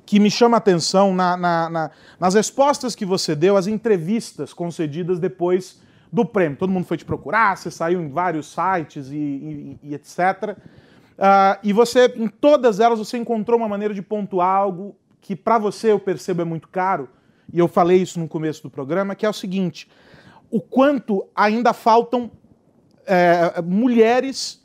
que 0.04 0.18
me 0.20 0.30
chama 0.30 0.56
a 0.56 0.58
atenção 0.58 1.14
na, 1.14 1.36
na, 1.36 1.70
na, 1.70 1.90
nas 2.20 2.34
respostas 2.34 2.94
que 2.94 3.06
você 3.06 3.34
deu, 3.34 3.56
as 3.56 3.66
entrevistas 3.66 4.52
concedidas 4.52 5.18
depois 5.18 5.82
do 6.14 6.24
prêmio. 6.24 6.56
Todo 6.56 6.70
mundo 6.70 6.86
foi 6.86 6.96
te 6.96 7.04
procurar, 7.04 7.56
você 7.56 7.72
saiu 7.72 8.00
em 8.00 8.08
vários 8.08 8.46
sites 8.46 9.10
e, 9.10 9.16
e, 9.16 9.78
e 9.82 9.94
etc. 9.94 10.56
Uh, 11.18 11.58
e 11.60 11.72
você, 11.72 12.06
em 12.16 12.28
todas 12.28 12.78
elas, 12.78 13.00
você 13.00 13.18
encontrou 13.18 13.58
uma 13.58 13.68
maneira 13.68 13.92
de 13.92 14.00
pontuar 14.00 14.56
algo 14.56 14.94
que 15.20 15.34
para 15.34 15.58
você 15.58 15.90
eu 15.90 15.98
percebo 15.98 16.42
é 16.42 16.44
muito 16.44 16.68
caro, 16.68 17.08
e 17.52 17.58
eu 17.58 17.66
falei 17.66 18.00
isso 18.00 18.20
no 18.20 18.28
começo 18.28 18.62
do 18.62 18.70
programa, 18.70 19.16
que 19.16 19.26
é 19.26 19.28
o 19.28 19.32
seguinte: 19.32 19.88
o 20.48 20.60
quanto 20.60 21.26
ainda 21.34 21.72
faltam 21.72 22.30
é, 23.06 23.60
mulheres 23.60 24.64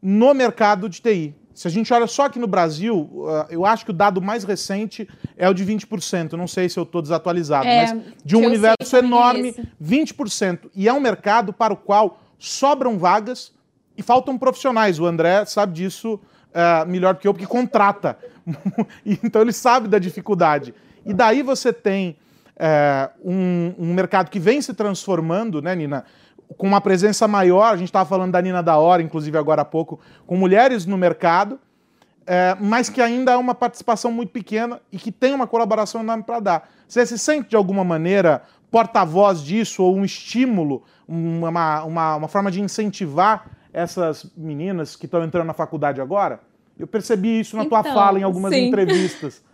no 0.00 0.32
mercado 0.32 0.88
de 0.88 1.02
TI. 1.02 1.34
Se 1.54 1.68
a 1.68 1.70
gente 1.70 1.92
olha 1.94 2.06
só 2.08 2.24
aqui 2.24 2.38
no 2.38 2.48
Brasil, 2.48 3.08
uh, 3.12 3.46
eu 3.48 3.64
acho 3.64 3.84
que 3.84 3.92
o 3.92 3.94
dado 3.94 4.20
mais 4.20 4.42
recente 4.42 5.08
é 5.36 5.48
o 5.48 5.54
de 5.54 5.64
20%. 5.64 6.32
Não 6.32 6.48
sei 6.48 6.68
se 6.68 6.78
eu 6.78 6.82
estou 6.82 7.00
desatualizado, 7.00 7.66
é, 7.66 7.94
mas 7.94 8.02
de 8.24 8.36
um 8.36 8.44
universo 8.44 8.96
enorme, 8.96 9.54
20%. 9.82 10.70
E 10.74 10.88
é 10.88 10.92
um 10.92 11.00
mercado 11.00 11.52
para 11.52 11.72
o 11.72 11.76
qual 11.76 12.20
sobram 12.38 12.98
vagas 12.98 13.52
e 13.96 14.02
faltam 14.02 14.36
profissionais. 14.36 14.98
O 14.98 15.06
André 15.06 15.44
sabe 15.44 15.74
disso 15.74 16.14
uh, 16.14 16.86
melhor 16.88 17.16
que 17.16 17.28
eu, 17.28 17.32
porque 17.32 17.46
contrata. 17.46 18.18
então 19.06 19.40
ele 19.40 19.52
sabe 19.52 19.86
da 19.86 19.98
dificuldade. 19.98 20.74
E 21.06 21.14
daí 21.14 21.42
você 21.42 21.72
tem 21.72 22.16
uh, 22.56 23.10
um, 23.24 23.74
um 23.78 23.94
mercado 23.94 24.30
que 24.30 24.40
vem 24.40 24.60
se 24.60 24.74
transformando, 24.74 25.62
né, 25.62 25.74
Nina? 25.74 26.04
Com 26.56 26.66
uma 26.66 26.80
presença 26.80 27.26
maior, 27.26 27.72
a 27.72 27.76
gente 27.76 27.88
estava 27.88 28.08
falando 28.08 28.32
da 28.32 28.42
Nina 28.42 28.62
da 28.62 28.78
Hora, 28.78 29.02
inclusive 29.02 29.36
agora 29.36 29.62
há 29.62 29.64
pouco, 29.64 30.00
com 30.26 30.36
mulheres 30.36 30.86
no 30.86 30.96
mercado, 30.96 31.58
é, 32.26 32.56
mas 32.60 32.88
que 32.88 33.00
ainda 33.00 33.32
é 33.32 33.36
uma 33.36 33.54
participação 33.54 34.10
muito 34.10 34.30
pequena 34.30 34.80
e 34.90 34.96
que 34.96 35.12
tem 35.12 35.34
uma 35.34 35.46
colaboração 35.46 36.00
enorme 36.00 36.22
para 36.22 36.40
dar. 36.40 36.70
Você 36.88 37.04
se 37.04 37.18
sente 37.18 37.50
de 37.50 37.56
alguma 37.56 37.84
maneira 37.84 38.42
porta-voz 38.70 39.42
disso 39.42 39.82
ou 39.82 39.94
um 39.94 40.04
estímulo, 40.04 40.82
uma, 41.06 41.84
uma, 41.84 42.16
uma 42.16 42.28
forma 42.28 42.50
de 42.50 42.60
incentivar 42.60 43.50
essas 43.72 44.30
meninas 44.36 44.96
que 44.96 45.06
estão 45.06 45.22
entrando 45.22 45.46
na 45.46 45.52
faculdade 45.52 46.00
agora? 46.00 46.40
Eu 46.78 46.86
percebi 46.86 47.40
isso 47.40 47.56
na 47.56 47.64
então, 47.64 47.82
tua 47.82 47.92
fala 47.92 48.18
em 48.18 48.22
algumas 48.22 48.52
sim. 48.52 48.68
entrevistas. 48.68 49.42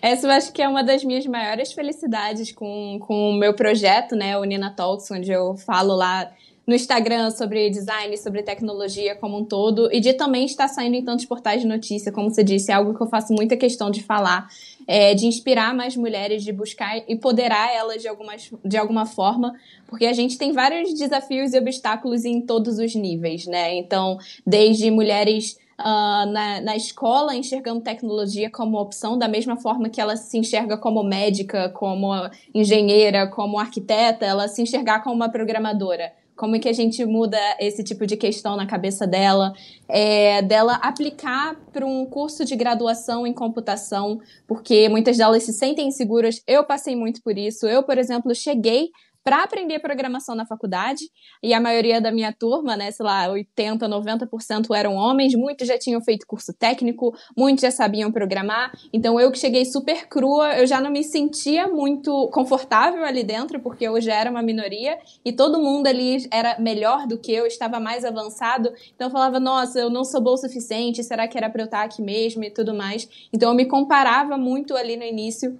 Essa 0.00 0.26
eu 0.26 0.30
acho 0.30 0.52
que 0.52 0.62
é 0.62 0.68
uma 0.68 0.82
das 0.82 1.04
minhas 1.04 1.26
maiores 1.26 1.72
felicidades 1.72 2.52
com, 2.52 2.98
com 3.00 3.30
o 3.30 3.34
meu 3.34 3.54
projeto, 3.54 4.14
né, 4.14 4.36
o 4.38 4.44
Nina 4.44 4.70
Talks, 4.70 5.10
onde 5.10 5.30
eu 5.30 5.56
falo 5.56 5.94
lá 5.94 6.30
no 6.66 6.74
Instagram 6.74 7.30
sobre 7.30 7.68
design, 7.68 8.16
sobre 8.16 8.42
tecnologia 8.42 9.14
como 9.14 9.38
um 9.38 9.44
todo, 9.44 9.92
e 9.92 10.00
de 10.00 10.14
também 10.14 10.46
estar 10.46 10.68
saindo 10.68 10.96
em 10.96 11.04
tantos 11.04 11.26
portais 11.26 11.60
de 11.60 11.66
notícia, 11.66 12.10
como 12.10 12.30
você 12.30 12.42
disse, 12.42 12.70
é 12.70 12.74
algo 12.74 12.94
que 12.94 13.02
eu 13.02 13.06
faço 13.06 13.32
muita 13.34 13.56
questão 13.56 13.90
de 13.90 14.02
falar, 14.02 14.48
é, 14.86 15.14
de 15.14 15.26
inspirar 15.26 15.74
mais 15.74 15.96
mulheres, 15.96 16.42
de 16.42 16.52
buscar 16.52 17.02
empoderar 17.08 17.74
elas 17.74 18.00
de, 18.00 18.08
algumas, 18.08 18.50
de 18.64 18.76
alguma 18.76 19.04
forma, 19.04 19.54
porque 19.86 20.06
a 20.06 20.12
gente 20.12 20.38
tem 20.38 20.52
vários 20.52 20.94
desafios 20.94 21.52
e 21.52 21.58
obstáculos 21.58 22.24
em 22.24 22.40
todos 22.40 22.78
os 22.78 22.94
níveis, 22.94 23.46
né? 23.46 23.74
Então, 23.74 24.18
desde 24.46 24.90
mulheres 24.90 25.58
uh, 25.78 26.30
na, 26.30 26.60
na 26.60 26.76
escola 26.76 27.34
enxergando 27.34 27.80
tecnologia 27.80 28.50
como 28.50 28.78
opção, 28.78 29.18
da 29.18 29.28
mesma 29.28 29.56
forma 29.56 29.88
que 29.88 30.00
ela 30.00 30.16
se 30.16 30.38
enxerga 30.38 30.76
como 30.76 31.02
médica, 31.02 31.68
como 31.70 32.12
engenheira, 32.54 33.26
como 33.26 33.58
arquiteta, 33.58 34.24
ela 34.24 34.48
se 34.48 34.62
enxergar 34.62 35.02
como 35.02 35.14
uma 35.14 35.28
programadora. 35.28 36.12
Como 36.36 36.56
é 36.56 36.58
que 36.58 36.68
a 36.68 36.72
gente 36.72 37.04
muda 37.04 37.38
esse 37.60 37.84
tipo 37.84 38.04
de 38.06 38.16
questão 38.16 38.56
na 38.56 38.66
cabeça 38.66 39.06
dela? 39.06 39.52
É, 39.88 40.42
dela 40.42 40.74
aplicar 40.82 41.54
para 41.72 41.86
um 41.86 42.04
curso 42.04 42.44
de 42.44 42.56
graduação 42.56 43.24
em 43.24 43.32
computação, 43.32 44.18
porque 44.46 44.88
muitas 44.88 45.16
delas 45.16 45.44
se 45.44 45.52
sentem 45.52 45.86
inseguras. 45.86 46.42
Eu 46.44 46.64
passei 46.64 46.96
muito 46.96 47.22
por 47.22 47.38
isso. 47.38 47.68
Eu, 47.68 47.84
por 47.84 47.98
exemplo, 47.98 48.34
cheguei 48.34 48.90
para 49.24 49.42
aprender 49.42 49.78
programação 49.78 50.34
na 50.34 50.44
faculdade, 50.44 51.06
e 51.42 51.54
a 51.54 51.60
maioria 51.60 52.00
da 52.00 52.12
minha 52.12 52.32
turma, 52.32 52.76
né, 52.76 52.90
sei 52.90 53.06
lá, 53.06 53.28
80, 53.28 53.88
90% 53.88 54.76
eram 54.76 54.94
homens, 54.94 55.34
muitos 55.34 55.66
já 55.66 55.78
tinham 55.78 56.00
feito 56.02 56.26
curso 56.26 56.52
técnico, 56.52 57.16
muitos 57.36 57.62
já 57.62 57.70
sabiam 57.70 58.12
programar, 58.12 58.70
então 58.92 59.18
eu 59.18 59.32
que 59.32 59.38
cheguei 59.38 59.64
super 59.64 60.06
crua, 60.08 60.54
eu 60.58 60.66
já 60.66 60.80
não 60.80 60.90
me 60.90 61.02
sentia 61.02 61.66
muito 61.66 62.28
confortável 62.32 63.04
ali 63.04 63.24
dentro, 63.24 63.58
porque 63.60 63.88
eu 63.88 63.98
já 64.00 64.14
era 64.14 64.30
uma 64.30 64.42
minoria, 64.42 64.98
e 65.24 65.32
todo 65.32 65.58
mundo 65.58 65.86
ali 65.86 66.28
era 66.30 66.58
melhor 66.60 67.06
do 67.06 67.18
que 67.18 67.32
eu, 67.32 67.46
estava 67.46 67.80
mais 67.80 68.04
avançado, 68.04 68.70
então 68.94 69.08
eu 69.08 69.12
falava, 69.12 69.40
nossa, 69.40 69.80
eu 69.80 69.88
não 69.88 70.04
sou 70.04 70.20
boa 70.20 70.34
o 70.34 70.36
suficiente, 70.36 71.02
será 71.02 71.26
que 71.26 71.38
era 71.38 71.48
para 71.48 71.62
eu 71.62 71.66
estar 71.66 71.82
aqui 71.82 72.02
mesmo? 72.02 72.44
e 72.44 72.50
tudo 72.50 72.74
mais, 72.74 73.08
então 73.32 73.50
eu 73.50 73.54
me 73.54 73.66
comparava 73.66 74.36
muito 74.36 74.76
ali 74.76 74.96
no 74.96 75.04
início 75.04 75.58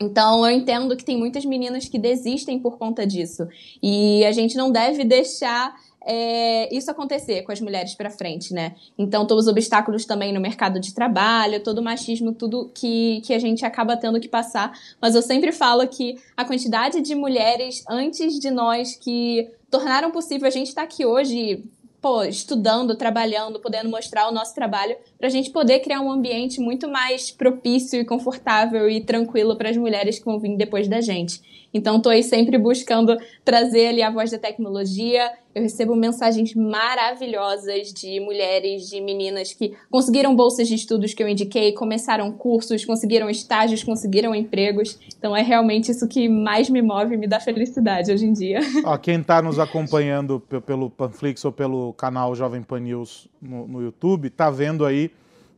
então, 0.00 0.44
eu 0.46 0.56
entendo 0.56 0.96
que 0.96 1.04
tem 1.04 1.16
muitas 1.16 1.44
meninas 1.44 1.88
que 1.88 1.98
desistem 1.98 2.58
por 2.58 2.78
conta 2.78 3.06
disso. 3.06 3.46
E 3.82 4.24
a 4.24 4.32
gente 4.32 4.56
não 4.56 4.70
deve 4.70 5.04
deixar 5.04 5.74
é, 6.04 6.74
isso 6.74 6.90
acontecer 6.90 7.42
com 7.42 7.52
as 7.52 7.60
mulheres 7.60 7.94
para 7.94 8.10
frente, 8.10 8.52
né? 8.52 8.74
Então, 8.98 9.26
todos 9.26 9.46
os 9.46 9.50
obstáculos 9.50 10.04
também 10.04 10.32
no 10.32 10.40
mercado 10.40 10.78
de 10.78 10.92
trabalho, 10.92 11.62
todo 11.62 11.78
o 11.78 11.82
machismo, 11.82 12.32
tudo 12.32 12.70
que, 12.74 13.22
que 13.24 13.32
a 13.32 13.38
gente 13.38 13.64
acaba 13.64 13.96
tendo 13.96 14.20
que 14.20 14.28
passar. 14.28 14.72
Mas 15.00 15.14
eu 15.14 15.22
sempre 15.22 15.52
falo 15.52 15.86
que 15.86 16.16
a 16.36 16.44
quantidade 16.44 17.00
de 17.00 17.14
mulheres 17.14 17.84
antes 17.88 18.38
de 18.38 18.50
nós 18.50 18.96
que 18.96 19.48
tornaram 19.70 20.10
possível 20.10 20.46
a 20.46 20.50
gente 20.50 20.68
estar 20.68 20.82
aqui 20.82 21.06
hoje 21.06 21.64
pô, 22.04 22.22
estudando, 22.22 22.94
trabalhando, 22.96 23.58
podendo 23.58 23.88
mostrar 23.88 24.28
o 24.28 24.30
nosso 24.30 24.54
trabalho, 24.54 24.94
para 25.16 25.26
a 25.26 25.30
gente 25.30 25.48
poder 25.48 25.80
criar 25.80 26.02
um 26.02 26.12
ambiente 26.12 26.60
muito 26.60 26.86
mais 26.86 27.30
propício 27.30 27.98
e 27.98 28.04
confortável 28.04 28.90
e 28.90 29.00
tranquilo 29.00 29.56
para 29.56 29.70
as 29.70 29.76
mulheres 29.78 30.18
que 30.18 30.24
vão 30.26 30.38
vir 30.38 30.54
depois 30.54 30.86
da 30.86 31.00
gente. 31.00 31.40
Então, 31.74 31.96
estou 31.96 32.12
aí 32.12 32.22
sempre 32.22 32.56
buscando 32.56 33.16
trazer 33.44 33.88
ali 33.88 34.00
a 34.00 34.08
voz 34.08 34.30
da 34.30 34.38
tecnologia. 34.38 35.28
Eu 35.52 35.62
recebo 35.62 35.96
mensagens 35.96 36.54
maravilhosas 36.54 37.92
de 37.92 38.20
mulheres, 38.20 38.88
de 38.88 39.00
meninas 39.00 39.52
que 39.52 39.74
conseguiram 39.90 40.36
bolsas 40.36 40.68
de 40.68 40.76
estudos 40.76 41.12
que 41.14 41.22
eu 41.22 41.28
indiquei, 41.28 41.72
começaram 41.72 42.30
cursos, 42.30 42.84
conseguiram 42.84 43.28
estágios, 43.28 43.82
conseguiram 43.82 44.32
empregos. 44.32 44.96
Então, 45.18 45.36
é 45.36 45.42
realmente 45.42 45.90
isso 45.90 46.06
que 46.06 46.28
mais 46.28 46.70
me 46.70 46.80
move 46.80 47.14
e 47.14 47.18
me 47.18 47.26
dá 47.26 47.40
felicidade 47.40 48.12
hoje 48.12 48.24
em 48.24 48.32
dia. 48.32 48.60
Ó, 48.84 48.96
quem 48.96 49.20
está 49.20 49.42
nos 49.42 49.58
acompanhando 49.58 50.40
pelo 50.64 50.88
Panflix 50.88 51.44
ou 51.44 51.50
pelo 51.50 51.92
canal 51.94 52.36
Jovem 52.36 52.62
Pan 52.62 52.78
News 52.78 53.28
no, 53.42 53.66
no 53.66 53.82
YouTube, 53.82 54.28
está 54.28 54.48
vendo 54.48 54.86
aí 54.86 55.10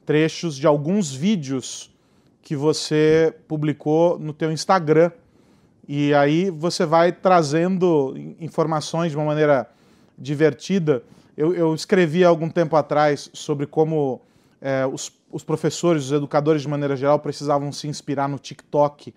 trechos 0.07 0.57
de 0.57 0.66
alguns 0.66 1.14
vídeos 1.14 1.90
que 2.40 2.57
você 2.57 3.35
publicou 3.46 4.18
no 4.18 4.33
teu 4.33 4.50
Instagram 4.50 5.11
e 5.88 6.12
aí 6.14 6.51
você 6.51 6.85
vai 6.85 7.12
trazendo 7.12 8.14
informações 8.40 9.12
de 9.12 9.16
uma 9.16 9.27
maneira 9.27 9.68
divertida. 10.18 11.03
Eu, 11.37 11.55
eu 11.55 11.75
escrevi 11.75 12.25
há 12.25 12.29
algum 12.29 12.49
tempo 12.49 12.77
atrás 12.77 13.31
sobre 13.33 13.66
como 13.66 14.20
é, 14.61 14.87
os, 14.87 15.12
os, 15.31 15.44
professores, 15.44 16.07
os 16.07 16.12
educadores 16.12 16.62
de 16.62 16.68
maneira 16.68 16.96
geral, 16.96 17.18
precisavam 17.18 17.70
se 17.70 17.87
inspirar 17.87 18.29
no 18.29 18.38
TikTok 18.38 19.14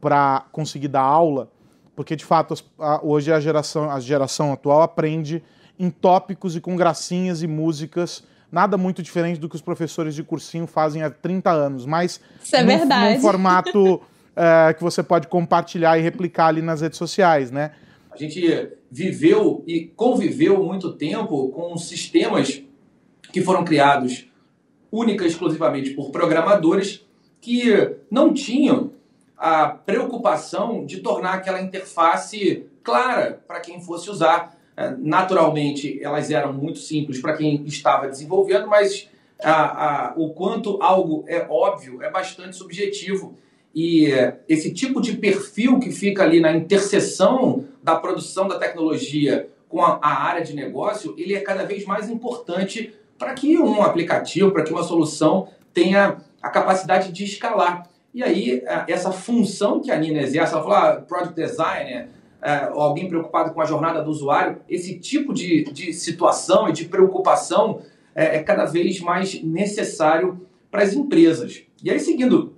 para 0.00 0.44
conseguir 0.50 0.88
dar 0.88 1.02
aula, 1.02 1.48
porque 1.94 2.16
de 2.16 2.24
fato 2.24 2.54
hoje 3.02 3.32
a 3.32 3.38
geração, 3.38 3.90
a 3.90 4.00
geração 4.00 4.52
atual 4.52 4.82
aprende 4.82 5.42
em 5.78 5.90
tópicos 5.90 6.56
e 6.56 6.60
com 6.60 6.74
gracinhas 6.74 7.42
e 7.42 7.46
músicas 7.46 8.24
nada 8.52 8.76
muito 8.76 9.02
diferente 9.02 9.40
do 9.40 9.48
que 9.48 9.56
os 9.56 9.62
professores 9.62 10.14
de 10.14 10.22
cursinho 10.22 10.66
fazem 10.66 11.02
há 11.02 11.10
30 11.10 11.50
anos, 11.50 11.86
mas 11.86 12.20
Isso 12.42 12.54
é 12.54 12.62
num, 12.62 12.68
verdade. 12.68 13.14
num 13.14 13.20
formato 13.20 14.02
é, 14.34 14.72
que 14.72 14.82
você 14.82 15.02
pode 15.02 15.28
compartilhar 15.28 15.98
e 15.98 16.02
replicar 16.02 16.46
ali 16.46 16.62
nas 16.62 16.80
redes 16.80 16.98
sociais, 16.98 17.50
né? 17.50 17.72
A 18.10 18.16
gente 18.16 18.68
viveu 18.90 19.64
e 19.66 19.86
conviveu 19.86 20.62
muito 20.62 20.92
tempo 20.92 21.48
com 21.48 21.76
sistemas 21.78 22.62
que 23.32 23.40
foram 23.40 23.64
criados 23.64 24.30
única 24.90 25.24
e 25.24 25.28
exclusivamente 25.28 25.90
por 25.90 26.10
programadores 26.10 27.06
que 27.40 27.96
não 28.10 28.34
tinham 28.34 28.92
a 29.36 29.68
preocupação 29.68 30.84
de 30.84 31.00
tornar 31.00 31.34
aquela 31.34 31.60
interface 31.60 32.66
clara 32.84 33.42
para 33.46 33.60
quem 33.60 33.80
fosse 33.80 34.10
usar. 34.10 34.56
É, 34.76 34.94
naturalmente, 34.98 36.02
elas 36.02 36.30
eram 36.30 36.52
muito 36.52 36.78
simples 36.78 37.20
para 37.20 37.36
quem 37.36 37.64
estava 37.64 38.08
desenvolvendo, 38.08 38.68
mas 38.68 39.08
a, 39.42 40.10
a, 40.10 40.14
o 40.16 40.30
quanto 40.30 40.80
algo 40.82 41.24
é 41.26 41.46
óbvio 41.48 42.02
é 42.02 42.10
bastante 42.10 42.56
subjetivo 42.56 43.36
e 43.74 44.08
esse 44.48 44.72
tipo 44.72 45.00
de 45.00 45.16
perfil 45.16 45.78
que 45.78 45.90
fica 45.90 46.22
ali 46.22 46.40
na 46.40 46.52
interseção 46.52 47.64
da 47.82 47.96
produção 47.96 48.46
da 48.46 48.58
tecnologia 48.58 49.48
com 49.68 49.82
a, 49.82 49.98
área 50.02 50.44
de 50.44 50.54
negócio, 50.54 51.14
ele 51.16 51.34
é 51.34 51.40
cada 51.40 51.64
vez 51.64 51.86
mais 51.86 52.10
importante 52.10 52.94
para 53.18 53.32
que 53.32 53.58
um 53.58 53.82
aplicativo, 53.82 54.50
para 54.50 54.62
que 54.62 54.72
uma 54.72 54.82
solução 54.82 55.48
tenha 55.72 56.18
a 56.42 56.50
capacidade 56.50 57.10
de 57.10 57.24
escalar. 57.24 57.88
E 58.12 58.22
aí, 58.22 58.62
essa 58.86 59.10
função 59.10 59.80
que 59.80 59.90
a 59.90 59.96
Nina 59.96 60.20
exerce, 60.20 60.52
ela 60.52 60.62
falou, 60.62 60.76
ah, 60.76 60.96
product 60.96 61.34
designer, 61.34 62.10
é, 62.42 62.68
alguém 62.72 63.08
preocupado 63.08 63.54
com 63.54 63.62
a 63.62 63.64
jornada 63.64 64.02
do 64.02 64.10
usuário, 64.10 64.58
esse 64.68 64.98
tipo 64.98 65.32
de, 65.32 65.64
de 65.64 65.94
situação 65.94 66.68
e 66.68 66.72
de 66.72 66.84
preocupação 66.84 67.80
é, 68.14 68.36
é 68.36 68.42
cada 68.42 68.66
vez 68.66 69.00
mais 69.00 69.42
necessário 69.42 70.46
para 70.70 70.82
as 70.82 70.92
empresas. 70.92 71.62
E 71.82 71.90
aí, 71.90 71.98
seguindo 71.98 72.52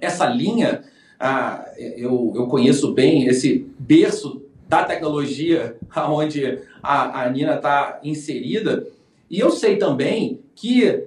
essa 0.00 0.26
linha, 0.26 0.82
ah, 1.18 1.64
eu, 1.76 2.32
eu 2.34 2.46
conheço 2.46 2.92
bem 2.92 3.26
esse 3.26 3.66
berço 3.78 4.42
da 4.68 4.84
tecnologia 4.84 5.76
onde 6.08 6.60
a, 6.82 7.22
a 7.22 7.30
Nina 7.30 7.56
está 7.56 8.00
inserida 8.02 8.86
E 9.30 9.38
eu 9.38 9.50
sei 9.50 9.76
também 9.76 10.40
que 10.54 11.06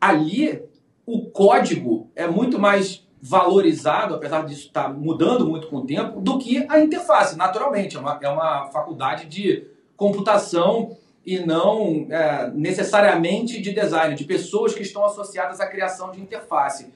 ali 0.00 0.62
o 1.04 1.26
código 1.26 2.10
é 2.14 2.26
muito 2.26 2.58
mais 2.58 3.06
valorizado, 3.20 4.16
apesar 4.16 4.44
disso 4.44 4.66
estar 4.66 4.84
tá 4.84 4.88
mudando 4.88 5.46
muito 5.46 5.68
com 5.68 5.76
o 5.76 5.86
tempo, 5.86 6.20
do 6.20 6.38
que 6.38 6.66
a 6.68 6.80
interface, 6.80 7.36
naturalmente. 7.36 7.96
É 7.96 8.00
uma, 8.00 8.18
é 8.20 8.28
uma 8.28 8.66
faculdade 8.66 9.26
de 9.26 9.64
computação 9.96 10.96
e 11.24 11.38
não 11.38 12.08
é, 12.10 12.50
necessariamente 12.52 13.60
de 13.60 13.72
design, 13.72 14.16
de 14.16 14.24
pessoas 14.24 14.74
que 14.74 14.82
estão 14.82 15.04
associadas 15.04 15.60
à 15.60 15.66
criação 15.66 16.10
de 16.10 16.20
interface. 16.20 16.92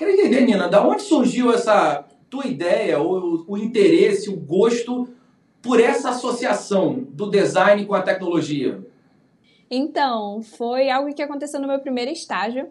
Quero 0.00 0.12
entender, 0.12 0.40
Nina, 0.46 0.66
da 0.66 0.82
onde 0.82 1.02
surgiu 1.02 1.52
essa 1.52 2.02
tua 2.30 2.46
ideia, 2.46 2.98
o, 2.98 3.44
o 3.46 3.58
interesse, 3.58 4.30
o 4.30 4.34
gosto 4.34 5.06
por 5.60 5.78
essa 5.78 6.08
associação 6.08 7.06
do 7.10 7.30
design 7.30 7.84
com 7.84 7.94
a 7.94 8.00
tecnologia? 8.00 8.82
Então, 9.70 10.40
foi 10.40 10.88
algo 10.88 11.12
que 11.12 11.20
aconteceu 11.20 11.60
no 11.60 11.68
meu 11.68 11.80
primeiro 11.80 12.10
estágio 12.10 12.70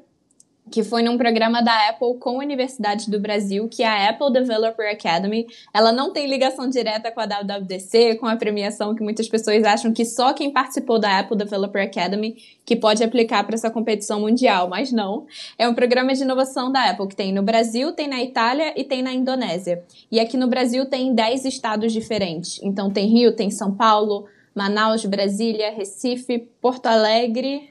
que 0.72 0.84
foi 0.84 1.02
num 1.02 1.18
programa 1.18 1.62
da 1.62 1.90
Apple 1.90 2.18
com 2.20 2.38
universidades 2.38 3.08
do 3.08 3.20
Brasil, 3.20 3.68
que 3.68 3.84
é 3.84 3.88
a 3.88 4.10
Apple 4.10 4.32
Developer 4.32 4.90
Academy. 4.90 5.48
Ela 5.74 5.92
não 5.92 6.12
tem 6.12 6.28
ligação 6.28 6.70
direta 6.70 7.12
com 7.12 7.20
a 7.20 7.26
WWDC, 7.26 8.16
com 8.16 8.26
a 8.26 8.36
premiação 8.36 8.96
que 8.96 9.04
muitas 9.04 9.28
pessoas 9.28 9.64
acham 9.64 9.92
que 9.92 10.06
só 10.06 10.34
quem 10.34 10.52
participou 10.52 11.00
da 11.00 11.20
Apple 11.20 11.38
Developer 11.38 11.82
Academy 11.82 12.38
que 12.66 12.76
pode 12.76 13.04
aplicar 13.04 13.44
para 13.44 13.56
essa 13.56 13.72
competição 13.72 14.22
mundial, 14.22 14.70
mas 14.70 14.92
não. 14.92 15.26
É 15.58 15.68
um 15.68 15.74
programa 15.74 16.14
de 16.14 16.22
inovação 16.22 16.72
da 16.72 16.90
Apple 16.90 17.08
que 17.08 17.16
tem 17.16 17.34
no 17.34 17.42
Brasil, 17.42 17.92
tem 17.94 18.08
na 18.08 18.22
Itália 18.22 18.74
e 18.76 18.84
tem 18.84 19.02
na 19.02 19.14
Indonésia. 19.14 19.84
E 20.12 20.20
aqui 20.20 20.38
no 20.38 20.48
Brasil 20.48 20.86
tem 20.86 21.14
10 21.14 21.46
estados 21.46 21.92
diferentes. 21.92 22.60
Então 22.62 22.92
tem 22.92 23.08
Rio, 23.08 23.36
tem 23.36 23.50
São 23.50 23.74
Paulo, 23.74 24.28
Manaus, 24.54 25.06
Brasília, 25.06 25.72
Recife, 25.72 26.48
Porto 26.62 26.88
Alegre, 26.88 27.70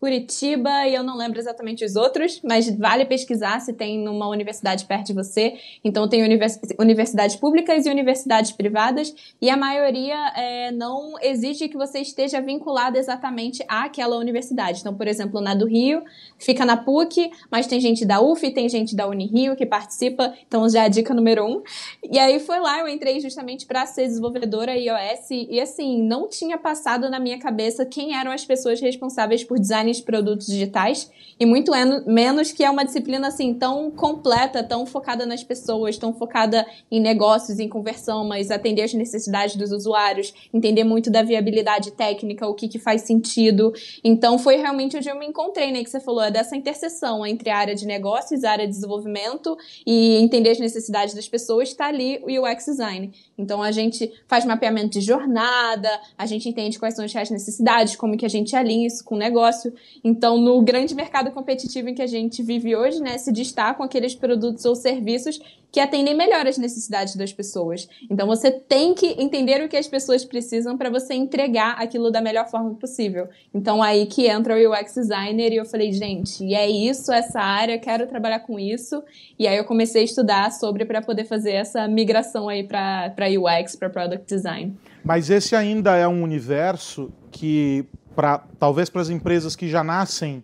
Curitiba 0.00 0.88
e 0.88 0.94
eu 0.94 1.02
não 1.02 1.14
lembro 1.14 1.38
exatamente 1.38 1.84
os 1.84 1.94
outros, 1.94 2.40
mas 2.42 2.74
vale 2.74 3.04
pesquisar 3.04 3.60
se 3.60 3.74
tem 3.74 3.98
numa 3.98 4.26
universidade 4.28 4.86
perto 4.86 5.08
de 5.08 5.12
você. 5.12 5.58
Então 5.84 6.08
tem 6.08 6.22
univers 6.22 6.58
universidades 6.78 7.36
públicas 7.36 7.84
e 7.84 7.90
universidades 7.90 8.50
privadas 8.50 9.14
e 9.42 9.50
a 9.50 9.58
maioria 9.58 10.16
é, 10.34 10.72
não 10.72 11.16
exige 11.20 11.68
que 11.68 11.76
você 11.76 11.98
esteja 11.98 12.40
vinculado 12.40 12.96
exatamente 12.96 13.62
àquela 13.68 14.16
universidade. 14.16 14.80
Então, 14.80 14.94
por 14.94 15.06
exemplo, 15.06 15.38
na 15.38 15.54
do 15.54 15.66
Rio 15.66 16.02
fica 16.38 16.64
na 16.64 16.78
PUC, 16.78 17.30
mas 17.50 17.66
tem 17.66 17.78
gente 17.78 18.06
da 18.06 18.22
UF, 18.22 18.50
tem 18.52 18.70
gente 18.70 18.96
da 18.96 19.06
Unirio 19.06 19.54
que 19.54 19.66
participa. 19.66 20.32
Então 20.48 20.66
já 20.66 20.84
é 20.84 20.86
a 20.86 20.88
dica 20.88 21.12
número 21.12 21.44
um. 21.44 21.62
E 22.10 22.18
aí 22.18 22.40
foi 22.40 22.58
lá, 22.58 22.80
eu 22.80 22.88
entrei 22.88 23.20
justamente 23.20 23.66
para 23.66 23.84
ser 23.84 24.06
desenvolvedora 24.06 24.74
iOS 24.74 25.30
e 25.30 25.60
assim 25.60 26.02
não 26.02 26.26
tinha 26.26 26.56
passado 26.56 27.10
na 27.10 27.20
minha 27.20 27.38
cabeça 27.38 27.84
quem 27.84 28.16
eram 28.16 28.32
as 28.32 28.46
pessoas 28.46 28.80
responsáveis 28.80 29.44
por 29.44 29.58
design 29.58 29.89
de 29.96 30.02
produtos 30.02 30.46
digitais 30.46 31.10
e 31.40 31.46
muito 31.46 31.72
menos 32.06 32.52
que 32.52 32.62
é 32.62 32.70
uma 32.70 32.84
disciplina 32.84 33.28
assim 33.28 33.54
tão 33.54 33.90
completa, 33.90 34.62
tão 34.62 34.84
focada 34.84 35.24
nas 35.24 35.42
pessoas, 35.42 35.96
tão 35.96 36.12
focada 36.12 36.66
em 36.90 37.00
negócios, 37.00 37.58
em 37.58 37.66
conversão, 37.66 38.28
mas 38.28 38.50
atender 38.50 38.82
as 38.82 38.92
necessidades 38.92 39.56
dos 39.56 39.72
usuários, 39.72 40.34
entender 40.52 40.84
muito 40.84 41.10
da 41.10 41.22
viabilidade 41.22 41.92
técnica, 41.92 42.46
o 42.46 42.52
que, 42.52 42.68
que 42.68 42.78
faz 42.78 43.02
sentido. 43.02 43.72
Então 44.04 44.38
foi 44.38 44.56
realmente 44.56 44.98
onde 44.98 45.08
eu 45.08 45.18
me 45.18 45.26
encontrei, 45.26 45.72
né, 45.72 45.82
que 45.82 45.88
você 45.88 45.98
falou, 45.98 46.22
é 46.22 46.30
dessa 46.30 46.54
interseção 46.54 47.24
entre 47.24 47.48
a 47.48 47.56
área 47.56 47.74
de 47.74 47.86
negócios, 47.86 48.44
a 48.44 48.50
área 48.50 48.66
de 48.66 48.74
desenvolvimento 48.74 49.56
e 49.86 50.16
entender 50.16 50.50
as 50.50 50.58
necessidades 50.58 51.14
das 51.14 51.26
pessoas, 51.26 51.70
está 51.70 51.86
ali 51.86 52.22
o 52.22 52.26
UX 52.26 52.66
design. 52.66 53.12
Então 53.40 53.62
a 53.62 53.72
gente 53.72 54.12
faz 54.28 54.44
mapeamento 54.44 54.90
de 54.90 55.00
jornada, 55.00 55.88
a 56.16 56.26
gente 56.26 56.48
entende 56.48 56.78
quais 56.78 56.94
são 56.94 57.04
as 57.04 57.12
reais 57.12 57.30
necessidades, 57.30 57.96
como 57.96 58.16
que 58.16 58.26
a 58.26 58.28
gente 58.28 58.54
alinha 58.54 58.86
isso 58.86 59.04
com 59.04 59.14
o 59.14 59.18
negócio. 59.18 59.72
Então, 60.04 60.38
no 60.38 60.60
grande 60.62 60.94
mercado 60.94 61.30
competitivo 61.30 61.88
em 61.88 61.94
que 61.94 62.02
a 62.02 62.06
gente 62.06 62.42
vive 62.42 62.76
hoje, 62.76 63.00
né, 63.00 63.18
se 63.18 63.32
destacam 63.32 63.84
aqueles 63.84 64.14
produtos 64.14 64.64
ou 64.64 64.74
serviços 64.74 65.40
que 65.72 65.78
atendem 65.78 66.16
melhor 66.16 66.46
as 66.46 66.58
necessidades 66.58 67.14
das 67.14 67.32
pessoas. 67.32 67.88
Então, 68.10 68.26
você 68.26 68.50
tem 68.50 68.92
que 68.92 69.14
entender 69.22 69.62
o 69.62 69.68
que 69.68 69.76
as 69.76 69.86
pessoas 69.86 70.24
precisam 70.24 70.76
para 70.76 70.90
você 70.90 71.14
entregar 71.14 71.76
aquilo 71.78 72.10
da 72.10 72.20
melhor 72.20 72.48
forma 72.48 72.74
possível. 72.74 73.28
Então, 73.54 73.82
aí 73.82 74.06
que 74.06 74.26
entra 74.26 74.56
o 74.56 74.72
UX 74.72 74.94
designer 74.94 75.52
e 75.52 75.56
eu 75.56 75.64
falei, 75.64 75.92
gente, 75.92 76.44
e 76.44 76.54
é 76.54 76.68
isso, 76.68 77.12
essa 77.12 77.40
área, 77.40 77.78
quero 77.78 78.06
trabalhar 78.06 78.40
com 78.40 78.58
isso. 78.58 79.02
E 79.38 79.46
aí 79.46 79.56
eu 79.56 79.64
comecei 79.64 80.02
a 80.02 80.04
estudar 80.04 80.50
sobre 80.52 80.84
para 80.84 81.00
poder 81.00 81.24
fazer 81.24 81.52
essa 81.52 81.86
migração 81.86 82.48
aí 82.48 82.64
para 82.64 83.29
UX, 83.38 83.76
para 83.76 83.90
product 83.90 84.26
design. 84.26 84.76
Mas 85.04 85.30
esse 85.30 85.56
ainda 85.56 85.96
é 85.96 86.06
um 86.06 86.22
universo 86.22 87.10
que 87.30 87.86
para 88.14 88.38
talvez 88.58 88.90
para 88.90 89.00
as 89.00 89.08
empresas 89.08 89.56
que 89.56 89.68
já 89.68 89.82
nascem 89.82 90.42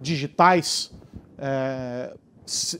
digitais 0.00 0.92
é, 1.38 2.12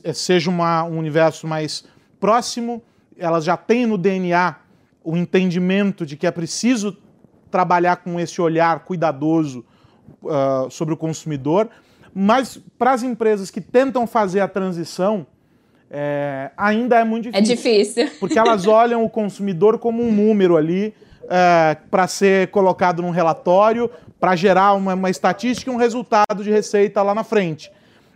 é, 0.03 0.13
seja 0.13 0.49
uma, 0.49 0.83
um 0.83 0.97
universo 0.97 1.45
mais 1.45 1.83
próximo, 2.19 2.81
elas 3.17 3.43
já 3.43 3.57
têm 3.57 3.85
no 3.85 3.97
DNA 3.97 4.55
o 5.03 5.15
entendimento 5.15 6.05
de 6.05 6.15
que 6.15 6.27
é 6.27 6.31
preciso 6.31 6.97
trabalhar 7.49 7.97
com 7.97 8.19
esse 8.19 8.41
olhar 8.41 8.79
cuidadoso 8.79 9.65
uh, 10.21 10.69
sobre 10.69 10.93
o 10.93 10.97
consumidor, 10.97 11.69
mas 12.13 12.59
para 12.77 12.91
as 12.91 13.03
empresas 13.03 13.49
que 13.49 13.61
tentam 13.61 14.05
fazer 14.05 14.39
a 14.41 14.47
transição, 14.47 15.25
é, 15.89 16.51
ainda 16.57 16.99
é 16.99 17.03
muito 17.03 17.31
difícil. 17.31 17.53
É 17.53 17.55
difícil. 17.55 18.11
Porque 18.19 18.37
elas 18.37 18.65
olham 18.67 19.03
o 19.03 19.09
consumidor 19.09 19.79
como 19.79 20.03
um 20.03 20.11
número 20.11 20.57
ali 20.57 20.93
é, 21.29 21.77
para 21.89 22.07
ser 22.07 22.49
colocado 22.49 23.01
num 23.01 23.09
relatório, 23.09 23.89
para 24.19 24.35
gerar 24.35 24.73
uma, 24.73 24.93
uma 24.93 25.09
estatística 25.09 25.71
e 25.71 25.73
um 25.73 25.77
resultado 25.77 26.43
de 26.43 26.51
receita 26.51 27.01
lá 27.01 27.13
na 27.13 27.23
frente. 27.23 27.71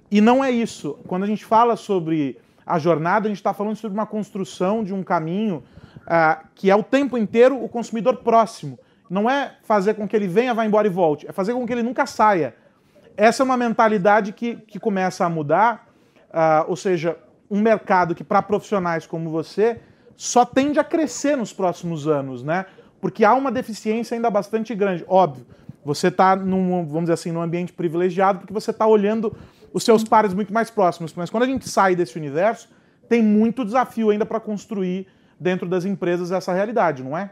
E 0.10 0.20
não 0.20 0.44
é 0.44 0.52
isso. 0.52 0.98
Quando 1.08 1.24
a 1.24 1.28
gente 1.28 1.46
fala 1.46 1.76
sobre 1.76 2.38
a 2.66 2.78
jornada, 2.78 3.28
a 3.28 3.30
gente 3.30 3.38
está 3.38 3.54
falando 3.54 3.76
sobre 3.76 3.98
uma 3.98 4.06
construção 4.06 4.84
de 4.84 4.94
um 4.94 5.04
caminho 5.04 5.64
uh, 6.02 6.46
que 6.56 6.70
é 6.70 6.76
o 6.76 6.84
tempo 6.84 7.18
inteiro 7.18 7.62
o 7.62 7.70
consumidor 7.70 8.18
próximo. 8.18 8.78
Não 9.10 9.30
é 9.30 9.56
fazer 9.64 9.94
com 9.94 10.08
que 10.08 10.16
ele 10.16 10.28
venha, 10.28 10.54
vá 10.54 10.66
embora 10.66 10.88
e 10.88 10.90
volte. 10.90 11.28
É 11.28 11.32
fazer 11.32 11.54
com 11.54 11.66
que 11.66 11.74
ele 11.74 11.84
nunca 11.84 12.06
saia. 12.06 12.56
Essa 13.16 13.44
é 13.44 13.46
uma 13.46 13.58
mentalidade 13.58 14.32
que, 14.32 14.56
que 14.56 14.80
começa 14.80 15.26
a 15.26 15.30
mudar. 15.30 15.88
Uh, 16.30 16.70
ou 16.70 16.76
seja, 16.76 17.18
um 17.52 17.60
mercado 17.60 18.16
que, 18.16 18.24
para 18.24 18.42
profissionais 18.42 19.06
como 19.06 19.30
você, 19.30 19.82
só 20.16 20.46
tende 20.46 20.80
a 20.80 20.84
crescer 20.84 21.36
nos 21.36 21.52
próximos 21.52 22.08
anos, 22.08 22.42
né? 22.42 22.66
Porque 23.02 23.26
há 23.26 23.34
uma 23.34 23.52
deficiência 23.52 24.16
ainda 24.16 24.30
bastante 24.30 24.74
grande. 24.74 25.04
Óbvio, 25.08 25.46
você 25.84 26.08
está, 26.08 26.34
vamos 26.36 27.02
dizer 27.02 27.14
assim, 27.14 27.32
num 27.32 27.42
ambiente 27.42 27.74
privilegiado 27.74 28.40
porque 28.40 28.54
você 28.54 28.72
está 28.72 28.88
olhando 28.88 29.36
os 29.74 29.84
seus 29.84 30.04
pares 30.04 30.34
muito 30.34 30.54
mais 30.54 30.70
próximos. 30.70 31.14
Mas 31.14 31.30
quando 31.30 31.44
a 31.44 31.48
gente 31.48 31.68
sai 31.68 31.96
desse 31.96 32.18
universo, 32.18 32.70
tem 33.10 33.22
muito 33.22 33.66
desafio 33.66 34.10
ainda 34.10 34.26
para 34.26 34.40
construir 34.40 35.08
dentro 35.40 35.68
das 35.68 35.84
empresas 35.84 36.32
essa 36.32 36.54
realidade, 36.54 37.04
não 37.04 37.18
é? 37.18 37.32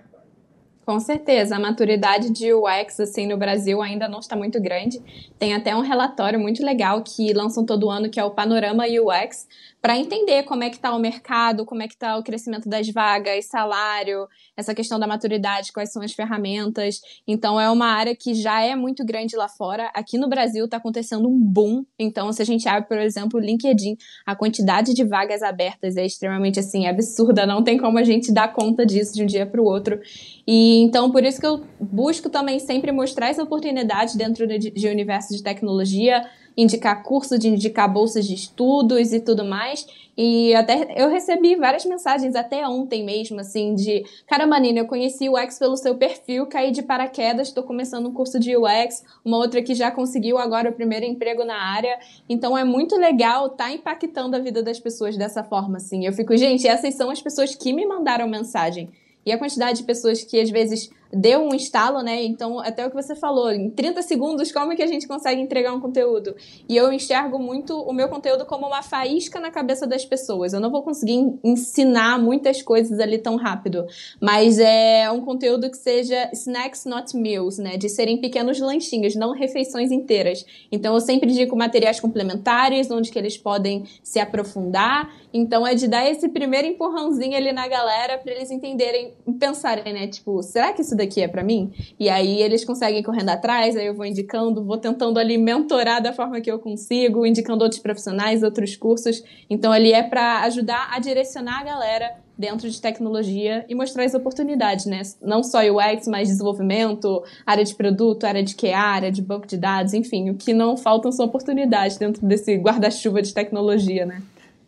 Com 0.89 0.99
certeza, 0.99 1.55
a 1.55 1.59
maturidade 1.59 2.31
de 2.31 2.51
UX 2.51 2.99
assim 2.99 3.27
no 3.27 3.37
Brasil 3.37 3.79
ainda 3.79 4.07
não 4.07 4.17
está 4.17 4.35
muito 4.35 4.59
grande. 4.59 4.99
Tem 5.37 5.53
até 5.53 5.75
um 5.75 5.81
relatório 5.81 6.39
muito 6.39 6.65
legal 6.65 7.03
que 7.03 7.31
lançam 7.31 7.63
todo 7.63 7.91
ano 7.91 8.09
que 8.09 8.19
é 8.19 8.23
o 8.23 8.31
Panorama 8.31 8.85
UX, 8.85 9.47
para 9.81 9.97
entender 9.97 10.43
como 10.43 10.63
é 10.63 10.69
que 10.69 10.75
está 10.75 10.93
o 10.93 10.99
mercado, 10.99 11.65
como 11.65 11.81
é 11.81 11.87
que 11.87 11.93
está 11.93 12.17
o 12.17 12.23
crescimento 12.23 12.67
das 12.67 12.89
vagas, 12.89 13.45
salário, 13.45 14.27
essa 14.55 14.75
questão 14.75 14.99
da 14.99 15.07
maturidade, 15.07 15.71
quais 15.71 15.91
são 15.91 16.01
as 16.01 16.11
ferramentas. 16.11 16.99
Então 17.25 17.59
é 17.59 17.69
uma 17.69 17.87
área 17.87 18.13
que 18.15 18.33
já 18.33 18.61
é 18.61 18.75
muito 18.75 19.05
grande 19.05 19.37
lá 19.37 19.47
fora. 19.47 19.89
Aqui 19.93 20.17
no 20.17 20.27
Brasil 20.27 20.65
está 20.65 20.77
acontecendo 20.77 21.29
um 21.29 21.39
boom. 21.39 21.85
Então 21.97 22.31
se 22.33 22.41
a 22.41 22.45
gente 22.45 22.67
abre, 22.67 22.89
por 22.89 22.97
exemplo, 22.97 23.39
o 23.39 23.43
LinkedIn, 23.43 23.95
a 24.25 24.35
quantidade 24.35 24.93
de 24.93 25.03
vagas 25.05 25.41
abertas 25.41 25.95
é 25.95 26.05
extremamente 26.05 26.59
assim 26.59 26.85
absurda. 26.85 27.45
Não 27.45 27.63
tem 27.63 27.77
como 27.77 27.97
a 27.97 28.03
gente 28.03 28.33
dar 28.33 28.51
conta 28.51 28.85
disso 28.85 29.13
de 29.13 29.23
um 29.23 29.25
dia 29.25 29.45
para 29.45 29.61
o 29.61 29.65
outro. 29.65 29.99
E 30.45 30.81
então 30.81 31.09
por 31.09 31.23
isso 31.23 31.39
que 31.39 31.47
eu 31.47 31.63
busco 31.79 32.29
também 32.29 32.59
sempre 32.59 32.91
mostrar 32.91 33.29
essa 33.29 33.43
oportunidade 33.43 34.17
dentro 34.17 34.45
de, 34.45 34.71
de 34.71 34.87
universo 34.89 35.33
de 35.33 35.41
tecnologia 35.41 36.25
indicar 36.57 37.03
curso, 37.03 37.37
de 37.37 37.47
indicar 37.47 37.91
bolsas 37.91 38.25
de 38.25 38.33
estudos 38.33 39.13
e 39.13 39.19
tudo 39.19 39.45
mais. 39.45 39.85
E 40.17 40.53
até 40.53 40.93
eu 40.97 41.09
recebi 41.09 41.55
várias 41.55 41.85
mensagens 41.85 42.35
até 42.35 42.67
ontem 42.67 43.05
mesmo, 43.05 43.39
assim, 43.39 43.73
de 43.73 44.03
caramba, 44.27 44.59
Nina, 44.59 44.79
eu 44.79 44.85
conheci 44.85 45.29
o 45.29 45.33
UX 45.41 45.57
pelo 45.57 45.77
seu 45.77 45.95
perfil, 45.95 46.45
caí 46.45 46.71
de 46.71 46.81
paraquedas, 46.81 47.47
estou 47.47 47.63
começando 47.63 48.07
um 48.07 48.13
curso 48.13 48.37
de 48.37 48.57
UX, 48.57 49.01
uma 49.23 49.37
outra 49.37 49.61
que 49.61 49.73
já 49.73 49.89
conseguiu 49.89 50.37
agora 50.37 50.69
o 50.69 50.73
primeiro 50.73 51.05
emprego 51.05 51.45
na 51.45 51.55
área. 51.55 51.97
Então 52.27 52.57
é 52.57 52.65
muito 52.65 52.97
legal 52.97 53.49
tá 53.49 53.71
impactando 53.71 54.35
a 54.35 54.39
vida 54.39 54.61
das 54.61 54.77
pessoas 54.77 55.15
dessa 55.15 55.41
forma, 55.41 55.77
assim. 55.77 56.05
Eu 56.05 56.11
fico, 56.11 56.35
gente, 56.35 56.67
essas 56.67 56.95
são 56.95 57.09
as 57.09 57.21
pessoas 57.21 57.55
que 57.55 57.71
me 57.71 57.85
mandaram 57.85 58.27
mensagem. 58.27 58.89
E 59.25 59.31
a 59.31 59.37
quantidade 59.37 59.79
de 59.79 59.83
pessoas 59.85 60.23
que 60.23 60.39
às 60.39 60.49
vezes 60.49 60.89
deu 61.11 61.41
um 61.41 61.55
estalo, 61.55 62.01
né? 62.01 62.23
Então, 62.23 62.59
até 62.59 62.85
o 62.85 62.89
que 62.89 62.95
você 62.95 63.15
falou, 63.15 63.51
em 63.51 63.69
30 63.69 64.01
segundos, 64.01 64.51
como 64.51 64.73
é 64.73 64.75
que 64.75 64.83
a 64.83 64.87
gente 64.87 65.07
consegue 65.07 65.41
entregar 65.41 65.73
um 65.73 65.79
conteúdo? 65.79 66.35
E 66.67 66.75
eu 66.75 66.93
enxergo 66.93 67.39
muito 67.39 67.79
o 67.81 67.91
meu 67.91 68.07
conteúdo 68.09 68.45
como 68.45 68.67
uma 68.67 68.83
faísca 68.83 69.39
na 69.39 69.49
cabeça 69.49 69.87
das 69.87 70.05
pessoas. 70.05 70.53
Eu 70.53 70.59
não 70.59 70.69
vou 70.69 70.83
conseguir 70.83 71.33
ensinar 71.43 72.19
muitas 72.19 72.61
coisas 72.61 72.99
ali 72.99 73.17
tão 73.17 73.35
rápido, 73.35 73.85
mas 74.21 74.59
é 74.59 75.09
um 75.11 75.21
conteúdo 75.21 75.69
que 75.69 75.77
seja 75.77 76.29
snacks, 76.33 76.85
not 76.85 77.15
meals, 77.15 77.57
né? 77.57 77.77
De 77.77 77.89
serem 77.89 78.17
pequenos 78.17 78.59
lanchinhos, 78.59 79.15
não 79.15 79.33
refeições 79.33 79.91
inteiras. 79.91 80.45
Então, 80.71 80.93
eu 80.93 81.01
sempre 81.01 81.31
digo 81.31 81.55
materiais 81.55 81.99
complementares, 81.99 82.89
onde 82.91 83.09
que 83.09 83.17
eles 83.17 83.37
podem 83.37 83.83
se 84.03 84.19
aprofundar. 84.19 85.11
Então, 85.33 85.65
é 85.65 85.73
de 85.73 85.87
dar 85.87 86.09
esse 86.09 86.29
primeiro 86.29 86.67
empurrãozinho 86.67 87.35
ali 87.35 87.51
na 87.51 87.67
galera 87.67 88.17
para 88.17 88.31
eles 88.31 88.51
entenderem, 88.51 89.13
pensarem, 89.39 89.93
né? 89.93 90.07
Tipo, 90.07 90.41
será 90.43 90.73
que 90.73 90.81
isso 90.81 90.98
daqui 90.99 91.21
é 91.21 91.27
para 91.27 91.43
mim? 91.43 91.73
E 91.99 92.09
aí 92.09 92.41
eles 92.41 92.63
conseguem 92.63 93.01
correndo 93.01 93.29
atrás, 93.29 93.75
aí 93.75 93.87
eu 93.87 93.95
vou 93.95 94.05
indicando, 94.05 94.63
vou 94.63 94.77
tentando 94.77 95.17
ali 95.17 95.37
mentorar 95.37 96.01
da 96.01 96.13
forma 96.13 96.39
que 96.39 96.51
eu 96.51 96.59
consigo, 96.59 97.25
indicando 97.25 97.63
outros 97.63 97.81
profissionais, 97.81 98.43
outros 98.43 98.75
cursos. 98.75 99.23
Então 99.49 99.71
ali 99.71 99.91
é 99.91 100.03
para 100.03 100.41
ajudar 100.43 100.89
a 100.91 100.99
direcionar 100.99 101.61
a 101.61 101.63
galera 101.63 102.29
dentro 102.39 102.69
de 102.69 102.81
tecnologia 102.81 103.65
e 103.67 103.75
mostrar 103.75 104.05
as 104.05 104.13
oportunidades, 104.13 104.85
né? 104.85 105.01
Não 105.21 105.43
só 105.43 105.59
UX, 105.59 106.07
mas 106.07 106.29
desenvolvimento, 106.29 107.21
área 107.45 107.65
de 107.65 107.75
produto, 107.75 108.23
área 108.23 108.41
de 108.41 108.55
QA, 108.55 108.77
área 108.77 109.11
de 109.11 109.21
banco 109.21 109.45
de 109.45 109.57
dados, 109.57 109.93
enfim, 109.93 110.29
o 110.29 110.35
que 110.35 110.53
não 110.53 110.77
faltam 110.77 111.11
são 111.11 111.25
oportunidades 111.25 111.97
dentro 111.97 112.25
desse 112.25 112.55
guarda-chuva 112.55 113.21
de 113.21 113.33
tecnologia, 113.33 114.05
né? 114.05 114.21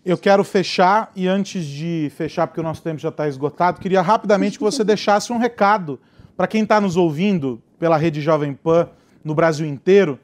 Eu 0.03 0.17
quero 0.17 0.43
fechar 0.43 1.11
e 1.15 1.27
antes 1.27 1.63
de 1.63 2.11
fechar, 2.15 2.47
porque 2.47 2.59
o 2.59 2.63
nosso 2.63 2.81
tempo 2.81 2.97
já 2.97 3.09
está 3.09 3.27
esgotado, 3.27 3.79
queria 3.79 4.01
rapidamente 4.01 4.57
que 4.57 4.63
você 4.63 4.83
deixasse 4.83 5.31
um 5.31 5.37
recado 5.37 5.97
para 6.41 6.47
quem 6.47 6.63
está 6.63 6.81
nos 6.81 6.97
ouvindo 6.97 7.61
pela 7.77 7.95
rede 7.97 8.19
Jovem 8.19 8.51
Pan 8.51 8.89
no 9.23 9.35
Brasil 9.35 9.63
inteiro 9.63 10.17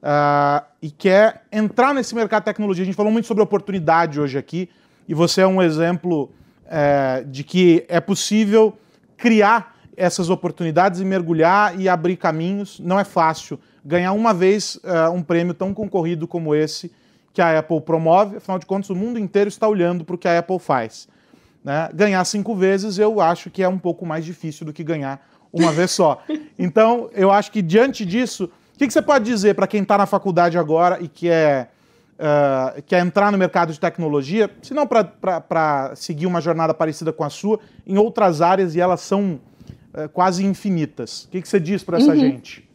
uh, 0.00 0.64
e 0.80 0.92
quer 0.92 1.42
entrar 1.50 1.92
nesse 1.92 2.14
mercado 2.14 2.42
de 2.42 2.44
tecnologia. 2.44 2.84
A 2.84 2.86
gente 2.86 2.94
falou 2.94 3.10
muito 3.10 3.26
sobre 3.26 3.42
oportunidade 3.42 4.20
hoje 4.20 4.38
aqui 4.38 4.68
e 5.08 5.12
você 5.12 5.40
é 5.40 5.46
um 5.46 5.60
exemplo 5.60 6.30
uh, 6.66 7.24
de 7.24 7.42
que 7.42 7.84
é 7.88 8.00
possível 8.00 8.78
criar 9.16 9.74
essas 9.96 10.30
oportunidades 10.30 11.00
e 11.00 11.04
mergulhar 11.04 11.76
e 11.80 11.88
abrir 11.88 12.16
caminhos. 12.16 12.78
Não 12.78 12.96
é 12.96 13.02
fácil 13.02 13.58
ganhar 13.84 14.12
uma 14.12 14.32
vez 14.32 14.76
uh, 14.84 15.10
um 15.12 15.20
prêmio 15.20 15.52
tão 15.52 15.74
concorrido 15.74 16.28
como 16.28 16.54
esse 16.54 16.92
que 17.32 17.42
a 17.42 17.58
Apple 17.58 17.80
promove, 17.80 18.36
afinal 18.36 18.60
de 18.60 18.66
contas, 18.66 18.88
o 18.88 18.94
mundo 18.94 19.18
inteiro 19.18 19.48
está 19.48 19.66
olhando 19.66 20.04
para 20.04 20.14
o 20.14 20.18
que 20.18 20.28
a 20.28 20.38
Apple 20.38 20.60
faz. 20.60 21.08
Né? 21.64 21.90
Ganhar 21.92 22.24
cinco 22.24 22.54
vezes 22.54 23.00
eu 23.00 23.20
acho 23.20 23.50
que 23.50 23.64
é 23.64 23.68
um 23.68 23.78
pouco 23.78 24.06
mais 24.06 24.24
difícil 24.24 24.64
do 24.64 24.72
que 24.72 24.84
ganhar 24.84 25.20
uma 25.52 25.72
vez 25.72 25.90
só. 25.90 26.22
Então, 26.58 27.10
eu 27.12 27.30
acho 27.30 27.50
que 27.50 27.62
diante 27.62 28.04
disso, 28.04 28.50
o 28.74 28.78
que, 28.78 28.86
que 28.86 28.92
você 28.92 29.02
pode 29.02 29.24
dizer 29.24 29.54
para 29.54 29.66
quem 29.66 29.82
está 29.82 29.98
na 29.98 30.06
faculdade 30.06 30.58
agora 30.58 30.98
e 31.00 31.08
quer, 31.08 31.72
uh, 32.14 32.82
quer 32.82 33.04
entrar 33.04 33.32
no 33.32 33.38
mercado 33.38 33.72
de 33.72 33.80
tecnologia, 33.80 34.50
se 34.62 34.74
não 34.74 34.86
para 34.86 35.92
seguir 35.96 36.26
uma 36.26 36.40
jornada 36.40 36.74
parecida 36.74 37.12
com 37.12 37.24
a 37.24 37.30
sua, 37.30 37.58
em 37.86 37.96
outras 37.96 38.40
áreas 38.40 38.74
e 38.74 38.80
elas 38.80 39.00
são 39.00 39.40
uh, 39.94 40.08
quase 40.12 40.44
infinitas? 40.44 41.24
O 41.24 41.28
que, 41.28 41.42
que 41.42 41.48
você 41.48 41.58
diz 41.58 41.82
para 41.82 41.98
essa 41.98 42.10
uhum. 42.10 42.16
gente? 42.16 42.66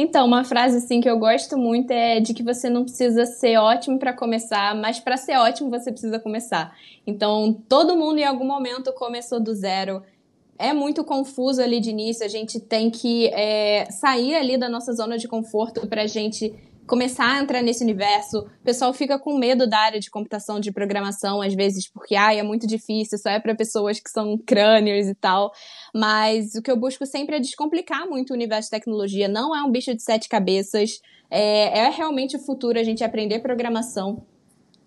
Então, 0.00 0.24
uma 0.28 0.44
frase 0.44 0.76
assim 0.76 1.00
que 1.00 1.10
eu 1.10 1.18
gosto 1.18 1.58
muito 1.58 1.90
é 1.90 2.20
de 2.20 2.32
que 2.32 2.40
você 2.40 2.70
não 2.70 2.84
precisa 2.84 3.26
ser 3.26 3.56
ótimo 3.56 3.98
para 3.98 4.12
começar, 4.12 4.72
mas 4.76 5.00
para 5.00 5.16
ser 5.16 5.36
ótimo 5.36 5.70
você 5.70 5.90
precisa 5.90 6.20
começar. 6.20 6.72
Então, 7.04 7.52
todo 7.68 7.96
mundo 7.96 8.18
em 8.18 8.24
algum 8.24 8.46
momento 8.46 8.92
começou 8.92 9.40
do 9.40 9.52
zero 9.52 10.00
é 10.58 10.72
muito 10.72 11.04
confuso 11.04 11.62
ali 11.62 11.80
de 11.80 11.90
início. 11.90 12.24
A 12.24 12.28
gente 12.28 12.58
tem 12.58 12.90
que 12.90 13.28
é, 13.28 13.86
sair 13.90 14.34
ali 14.34 14.58
da 14.58 14.68
nossa 14.68 14.92
zona 14.92 15.16
de 15.16 15.28
conforto 15.28 15.86
para 15.86 16.02
a 16.02 16.06
gente 16.06 16.52
começar 16.88 17.36
a 17.36 17.40
entrar 17.40 17.62
nesse 17.62 17.84
universo. 17.84 18.40
O 18.40 18.64
pessoal 18.64 18.92
fica 18.92 19.18
com 19.18 19.38
medo 19.38 19.68
da 19.68 19.78
área 19.78 20.00
de 20.00 20.10
computação, 20.10 20.58
de 20.58 20.72
programação, 20.72 21.40
às 21.40 21.54
vezes, 21.54 21.88
porque 21.88 22.16
ai, 22.16 22.40
é 22.40 22.42
muito 22.42 22.66
difícil, 22.66 23.18
só 23.18 23.28
é 23.28 23.38
para 23.38 23.54
pessoas 23.54 24.00
que 24.00 24.10
são 24.10 24.38
crânios 24.38 25.06
e 25.06 25.14
tal. 25.14 25.52
Mas 25.94 26.54
o 26.54 26.62
que 26.62 26.70
eu 26.70 26.76
busco 26.76 27.06
sempre 27.06 27.36
é 27.36 27.40
descomplicar 27.40 28.08
muito 28.08 28.30
o 28.30 28.34
universo 28.34 28.68
de 28.68 28.70
tecnologia. 28.70 29.28
Não 29.28 29.54
é 29.54 29.62
um 29.62 29.70
bicho 29.70 29.94
de 29.94 30.02
sete 30.02 30.28
cabeças. 30.28 31.00
É, 31.30 31.80
é 31.80 31.90
realmente 31.90 32.36
o 32.36 32.40
futuro 32.40 32.78
a 32.80 32.82
gente 32.82 33.04
aprender 33.04 33.40
programação. 33.40 34.24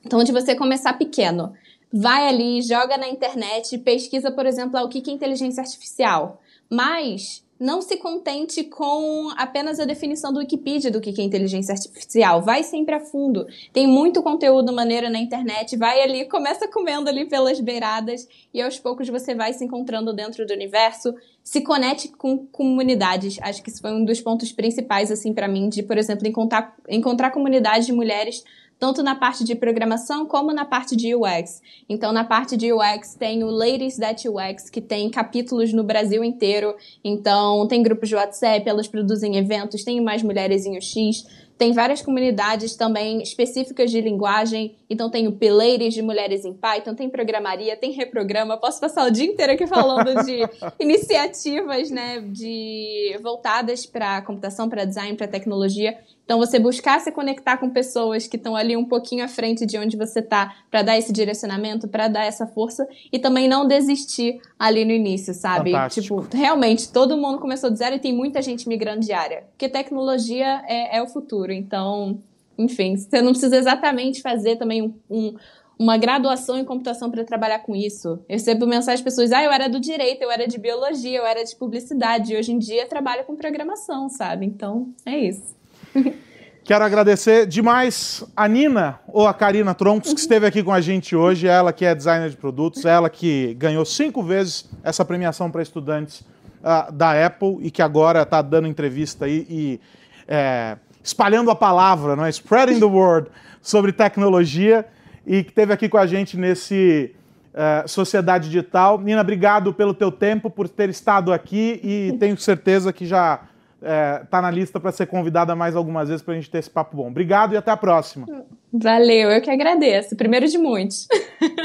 Então, 0.04 0.24
de 0.24 0.32
você 0.32 0.56
começar 0.56 0.94
pequeno 0.94 1.54
vai 1.92 2.28
ali, 2.28 2.62
joga 2.62 2.98
na 2.98 3.08
internet, 3.08 3.78
pesquisa, 3.80 4.32
por 4.32 4.46
exemplo, 4.46 4.80
o 4.80 4.90
que 4.90 5.10
é 5.10 5.14
inteligência 5.14 5.62
artificial. 5.62 6.42
Mas 6.70 7.44
não 7.62 7.80
se 7.80 7.96
contente 7.98 8.64
com 8.64 9.30
apenas 9.38 9.80
a 9.80 9.86
definição 9.86 10.34
do 10.34 10.40
Wikipedia 10.40 10.90
do 10.90 11.00
que 11.00 11.22
é 11.22 11.24
inteligência 11.24 11.74
artificial. 11.74 12.42
Vai 12.42 12.64
sempre 12.64 12.96
a 12.96 13.00
fundo. 13.00 13.46
Tem 13.72 13.86
muito 13.86 14.24
conteúdo 14.24 14.74
maneiro 14.74 15.12
na 15.12 15.20
internet. 15.20 15.78
Vai 15.78 16.02
ali, 16.02 16.26
começa 16.28 16.68
comendo 16.68 17.08
ali 17.08 17.26
pelas 17.26 17.60
beiradas 17.60 18.28
e 18.52 18.60
aos 18.60 18.80
poucos 18.80 19.08
você 19.10 19.36
vai 19.36 19.54
se 19.54 19.64
encontrando 19.64 20.12
dentro 20.12 20.44
do 20.44 20.54
universo. 20.54 21.14
Se 21.44 21.62
conecte 21.62 22.08
com 22.08 22.48
comunidades. 22.48 23.38
Acho 23.44 23.62
que 23.62 23.70
isso 23.70 23.80
foi 23.80 23.94
um 23.94 24.04
dos 24.04 24.20
pontos 24.20 24.52
principais, 24.52 25.12
assim, 25.12 25.32
para 25.32 25.48
mim, 25.48 25.70
de, 25.70 25.84
por 25.84 26.00
exemplo, 26.00 26.28
encontrar, 26.28 26.76
encontrar 26.90 27.30
comunidades 27.30 27.86
de 27.86 27.94
mulheres 27.94 28.44
tanto 28.82 29.04
na 29.04 29.14
parte 29.14 29.44
de 29.44 29.54
programação 29.54 30.26
como 30.26 30.52
na 30.52 30.66
parte 30.66 30.96
de 30.96 31.14
UX. 31.14 31.62
Então, 31.88 32.12
na 32.12 32.24
parte 32.24 32.58
de 32.58 32.74
UX 32.74 33.14
tem 33.14 33.44
o 33.44 33.48
Ladies 33.52 33.98
That 33.98 34.28
UX, 34.28 34.72
que 34.72 34.82
tem 34.82 35.08
capítulos 35.08 35.72
no 35.72 35.84
Brasil 35.84 36.24
inteiro. 36.24 36.76
Então, 37.04 37.68
tem 37.68 37.84
grupos 37.84 38.10
de 38.10 38.16
WhatsApp, 38.16 38.68
elas 38.68 38.88
produzem 38.88 39.38
eventos, 39.38 39.84
tem 39.84 40.02
mais 40.02 40.24
mulheres 40.24 40.66
em 40.66 40.80
UX. 40.80 41.28
Tem 41.60 41.74
várias 41.74 42.02
comunidades 42.02 42.76
também 42.76 43.22
específicas 43.22 43.92
de 43.92 44.02
linguagem. 44.02 44.76
Então 44.90 45.12
tem 45.12 45.28
o 45.28 45.34
Pilates 45.34 45.94
de 45.94 46.02
mulheres 46.02 46.44
em 46.44 46.56
Python, 46.56 46.96
tem 46.96 47.08
programaria, 47.08 47.78
tem 47.78 47.92
reprograma. 47.92 48.58
Posso 48.58 48.80
passar 48.82 49.06
o 49.06 49.12
dia 49.12 49.28
inteiro 49.28 49.54
aqui 49.54 49.68
falando 49.68 50.26
de 50.26 50.40
iniciativas, 50.82 51.92
né, 51.92 52.20
de 52.20 53.16
voltadas 53.22 53.86
para 53.86 54.24
computação, 54.24 54.68
para 54.68 54.86
design, 54.86 55.16
para 55.16 55.28
tecnologia. 55.28 56.00
Então, 56.32 56.40
você 56.40 56.58
buscar 56.60 57.02
se 57.02 57.12
conectar 57.12 57.58
com 57.58 57.70
pessoas 57.70 58.26
que 58.26 58.38
estão 58.38 58.56
ali 58.56 58.78
um 58.78 58.86
pouquinho 58.86 59.22
à 59.22 59.28
frente 59.28 59.66
de 59.66 59.78
onde 59.78 59.98
você 59.98 60.20
está, 60.20 60.56
para 60.72 60.82
dar 60.82 60.98
esse 60.98 61.12
direcionamento, 61.12 61.90
para 61.90 62.08
dar 62.08 62.24
essa 62.24 62.48
força 62.48 62.88
e 63.12 63.20
também 63.20 63.50
não 63.50 63.68
desistir 63.68 64.40
ali 64.58 64.86
no 64.86 64.94
início, 64.94 65.34
sabe? 65.34 65.74
Fantástico. 65.74 66.22
Tipo, 66.22 66.38
realmente, 66.38 66.90
todo 66.90 67.18
mundo 67.18 67.38
começou 67.38 67.70
do 67.70 67.76
zero 67.76 67.98
e 67.98 68.00
tem 68.00 68.16
muita 68.16 68.42
gente 68.42 68.66
migrando 68.70 69.02
de 69.02 69.12
área. 69.12 69.44
Porque 69.50 69.68
tecnologia 69.68 70.64
é, 70.70 71.00
é 71.00 71.04
o 71.04 71.08
futuro. 71.08 71.52
Então, 71.52 72.18
enfim, 72.58 72.96
você 72.96 73.22
não 73.22 73.32
precisa 73.32 73.58
exatamente 73.58 74.22
fazer 74.22 74.56
também 74.56 74.82
um, 74.82 74.94
um 75.10 75.36
uma 75.78 75.98
graduação 75.98 76.58
em 76.58 76.64
computação 76.64 77.12
para 77.12 77.26
trabalhar 77.26 77.60
com 77.60 77.76
isso. 77.76 78.08
Eu 78.30 78.36
recebo 78.36 78.66
mensagens 78.66 79.00
de 79.00 79.04
pessoas, 79.04 79.34
ah, 79.34 79.44
eu 79.44 79.52
era 79.52 79.68
do 79.68 79.82
direito, 79.82 80.22
eu 80.22 80.32
era 80.32 80.48
de 80.48 80.58
biologia, 80.58 81.18
eu 81.18 81.26
era 81.26 81.44
de 81.44 81.56
publicidade, 81.56 82.32
e 82.32 82.38
hoje 82.38 82.54
em 82.54 82.60
dia 82.60 82.88
trabalho 82.88 83.26
com 83.26 83.36
programação, 83.36 84.08
sabe? 84.08 84.46
Então, 84.46 84.94
é 85.06 85.18
isso. 85.18 85.60
Quero 86.64 86.86
agradecer 86.86 87.48
demais 87.48 88.24
a 88.36 88.48
Nina, 88.48 89.00
ou 89.08 89.28
a 89.28 89.34
Karina 89.34 89.74
Troncos, 89.74 90.14
que 90.14 90.20
esteve 90.20 90.46
aqui 90.46 90.62
com 90.62 90.72
a 90.72 90.80
gente 90.80 91.16
hoje. 91.16 91.48
Ela 91.48 91.74
que 91.74 91.84
é 91.84 91.94
designer 91.96 92.30
de 92.30 92.38
produtos, 92.38 92.86
ela 92.86 93.10
que 93.10 93.56
ganhou 93.56 93.84
cinco 93.84 94.22
vezes 94.22 94.70
essa 94.84 95.04
premiação 95.04 95.50
para 95.50 95.62
estudantes 95.62 96.22
uh, 96.62 96.92
da 96.92 97.26
Apple 97.26 97.58
e 97.62 97.72
que 97.72 97.82
agora 97.82 98.22
está 98.22 98.42
dando 98.42 98.68
entrevista 98.68 99.26
aí 99.26 99.46
e 99.50 99.80
é, 100.28 100.78
espalhando 101.04 101.50
a 101.50 101.56
palavra, 101.56 102.16
não 102.16 102.26
é? 102.26 102.30
spreading 102.30 102.80
the 102.80 102.86
word 102.86 103.30
sobre 103.62 103.92
tecnologia 103.92 104.86
e 105.26 105.44
que 105.44 105.50
esteve 105.50 105.74
aqui 105.74 105.90
com 105.90 105.98
a 105.98 106.06
gente 106.06 106.38
nesse 106.38 107.14
uh, 107.54 107.88
Sociedade 107.88 108.48
Digital. 108.48 109.00
Nina, 109.00 109.22
obrigado 109.22 109.74
pelo 109.74 109.94
teu 109.94 110.12
tempo, 110.12 110.50
por 110.50 110.70
ter 110.70 110.90
estado 110.90 111.34
aqui 111.34 111.80
e 111.84 112.16
tenho 112.20 112.38
certeza 112.38 112.94
que 112.94 113.06
já 113.06 113.42
é, 113.82 114.24
tá 114.30 114.42
na 114.42 114.52
lista 114.52 114.80
para 114.80 114.92
ser 114.92 115.08
convidada 115.08 115.56
mais 115.56 115.76
algumas 115.76 116.08
vezes 116.08 116.24
para 116.24 116.34
a 116.34 116.38
gente 116.38 116.50
ter 116.50 116.60
esse 116.60 116.70
papo 116.70 116.96
bom. 116.96 117.08
Obrigado 117.08 117.54
e 117.54 117.58
até 117.58 117.72
a 117.72 117.78
próxima. 117.78 118.28
Valeu, 118.72 119.32
eu 119.32 119.42
que 119.42 119.50
agradeço. 119.50 120.16
Primeiro 120.16 120.48
de 120.48 120.58
muitos. 120.58 121.08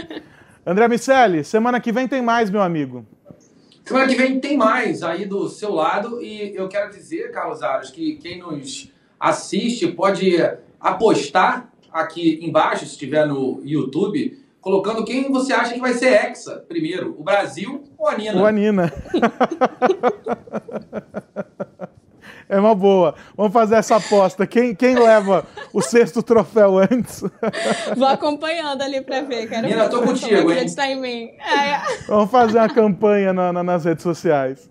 André 0.66 0.88
Miceli, 0.88 1.44
semana 1.44 1.80
que 1.80 1.92
vem 1.92 2.08
tem 2.08 2.22
mais, 2.22 2.50
meu 2.50 2.62
amigo. 2.62 3.06
Semana 3.84 4.08
que 4.08 4.16
vem 4.16 4.40
tem 4.40 4.56
mais 4.56 5.02
aí 5.02 5.26
do 5.26 5.48
seu 5.48 5.72
lado 5.72 6.20
e 6.20 6.56
eu 6.56 6.68
quero 6.68 6.90
dizer, 6.90 7.30
Carlos 7.30 7.62
Aros, 7.62 7.90
que 7.90 8.16
quem 8.16 8.40
nos 8.40 8.92
assiste 9.20 9.86
pode 9.86 10.36
apostar 10.80 11.70
aqui 11.92 12.40
embaixo, 12.42 12.84
se 12.84 12.92
estiver 12.92 13.26
no 13.26 13.60
YouTube, 13.64 14.36
colocando 14.60 15.04
quem 15.04 15.30
você 15.30 15.52
acha 15.52 15.72
que 15.72 15.80
vai 15.80 15.92
ser 15.92 16.08
hexa 16.08 16.64
primeiro, 16.68 17.14
o 17.16 17.22
Brasil 17.22 17.84
ou 17.96 18.08
a 18.08 18.18
Nina? 18.18 18.40
Ou 18.40 18.46
a 18.46 18.50
Nina. 18.50 18.92
É 22.48 22.58
uma 22.60 22.74
boa. 22.74 23.14
Vamos 23.36 23.52
fazer 23.52 23.76
essa 23.76 23.96
aposta. 23.96 24.46
Quem, 24.46 24.74
quem 24.74 24.94
leva 24.94 25.44
o 25.72 25.82
sexto 25.82 26.22
troféu 26.22 26.78
antes? 26.78 27.22
Vou 27.96 28.06
acompanhando 28.06 28.82
ali 28.82 29.00
pra 29.00 29.22
ver. 29.22 29.48
Quero 29.48 29.66
Nina, 29.66 29.88
tô 29.88 30.02
contigo, 30.02 30.52
hein? 30.52 30.74
Tá 30.74 30.88
em 30.88 31.00
mim. 31.00 31.30
É. 31.40 32.06
Vamos 32.06 32.30
fazer 32.30 32.58
uma 32.58 32.68
campanha 32.68 33.32
na, 33.32 33.52
na, 33.52 33.62
nas 33.62 33.84
redes 33.84 34.02
sociais. 34.02 34.70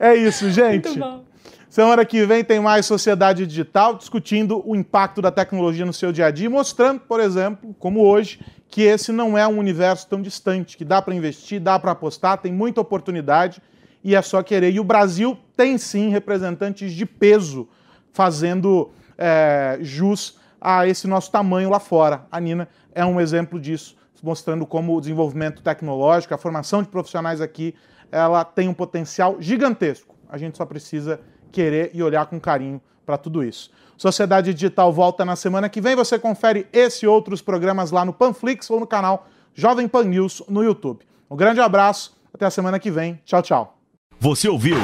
É 0.00 0.14
isso, 0.14 0.50
gente. 0.50 0.88
Muito 0.88 1.00
bom. 1.00 1.24
Semana 1.68 2.04
que 2.04 2.26
vem 2.26 2.44
tem 2.44 2.60
mais 2.60 2.84
Sociedade 2.84 3.46
Digital 3.46 3.94
discutindo 3.94 4.62
o 4.68 4.76
impacto 4.76 5.22
da 5.22 5.30
tecnologia 5.30 5.86
no 5.86 5.92
seu 5.92 6.12
dia 6.12 6.26
a 6.26 6.30
dia, 6.30 6.50
mostrando, 6.50 7.00
por 7.00 7.18
exemplo, 7.18 7.74
como 7.78 8.06
hoje, 8.06 8.40
que 8.68 8.82
esse 8.82 9.10
não 9.10 9.38
é 9.38 9.48
um 9.48 9.58
universo 9.58 10.06
tão 10.06 10.20
distante, 10.20 10.76
que 10.76 10.84
dá 10.84 11.00
para 11.00 11.14
investir, 11.14 11.58
dá 11.58 11.78
para 11.78 11.92
apostar, 11.92 12.36
tem 12.36 12.52
muita 12.52 12.80
oportunidade 12.82 13.62
e 14.02 14.14
é 14.14 14.22
só 14.22 14.42
querer. 14.42 14.72
E 14.72 14.80
o 14.80 14.84
Brasil 14.84 15.38
tem 15.56 15.78
sim 15.78 16.08
representantes 16.08 16.92
de 16.92 17.06
peso 17.06 17.68
fazendo 18.12 18.90
é, 19.16 19.78
jus 19.80 20.38
a 20.60 20.86
esse 20.86 21.06
nosso 21.06 21.30
tamanho 21.30 21.70
lá 21.70 21.80
fora. 21.80 22.26
A 22.30 22.40
Nina 22.40 22.68
é 22.94 23.04
um 23.04 23.20
exemplo 23.20 23.58
disso, 23.58 23.96
mostrando 24.22 24.64
como 24.66 24.96
o 24.96 25.00
desenvolvimento 25.00 25.62
tecnológico, 25.62 26.34
a 26.34 26.38
formação 26.38 26.82
de 26.82 26.88
profissionais 26.88 27.40
aqui, 27.40 27.74
ela 28.10 28.44
tem 28.44 28.68
um 28.68 28.74
potencial 28.74 29.36
gigantesco. 29.40 30.14
A 30.28 30.38
gente 30.38 30.56
só 30.56 30.64
precisa 30.64 31.20
querer 31.50 31.90
e 31.92 32.02
olhar 32.02 32.26
com 32.26 32.38
carinho 32.38 32.80
para 33.04 33.18
tudo 33.18 33.42
isso. 33.42 33.70
Sociedade 33.96 34.52
Digital 34.54 34.92
volta 34.92 35.24
na 35.24 35.36
semana 35.36 35.68
que 35.68 35.80
vem. 35.80 35.94
Você 35.94 36.18
confere 36.18 36.66
esse 36.72 37.04
e 37.04 37.08
outros 37.08 37.42
programas 37.42 37.90
lá 37.90 38.04
no 38.04 38.12
Panflix 38.12 38.70
ou 38.70 38.80
no 38.80 38.86
canal 38.86 39.26
Jovem 39.54 39.88
Pan 39.88 40.04
News 40.04 40.42
no 40.48 40.62
YouTube. 40.62 41.04
Um 41.30 41.36
grande 41.36 41.60
abraço, 41.60 42.16
até 42.32 42.46
a 42.46 42.50
semana 42.50 42.78
que 42.78 42.90
vem. 42.90 43.20
Tchau, 43.24 43.42
tchau. 43.42 43.81
Você 44.22 44.48
ouviu 44.48 44.76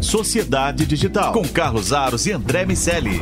Sociedade 0.00 0.86
Digital 0.86 1.30
com 1.30 1.46
Carlos 1.46 1.92
Aros 1.92 2.24
e 2.24 2.32
André 2.32 2.64
Miscelli. 2.64 3.20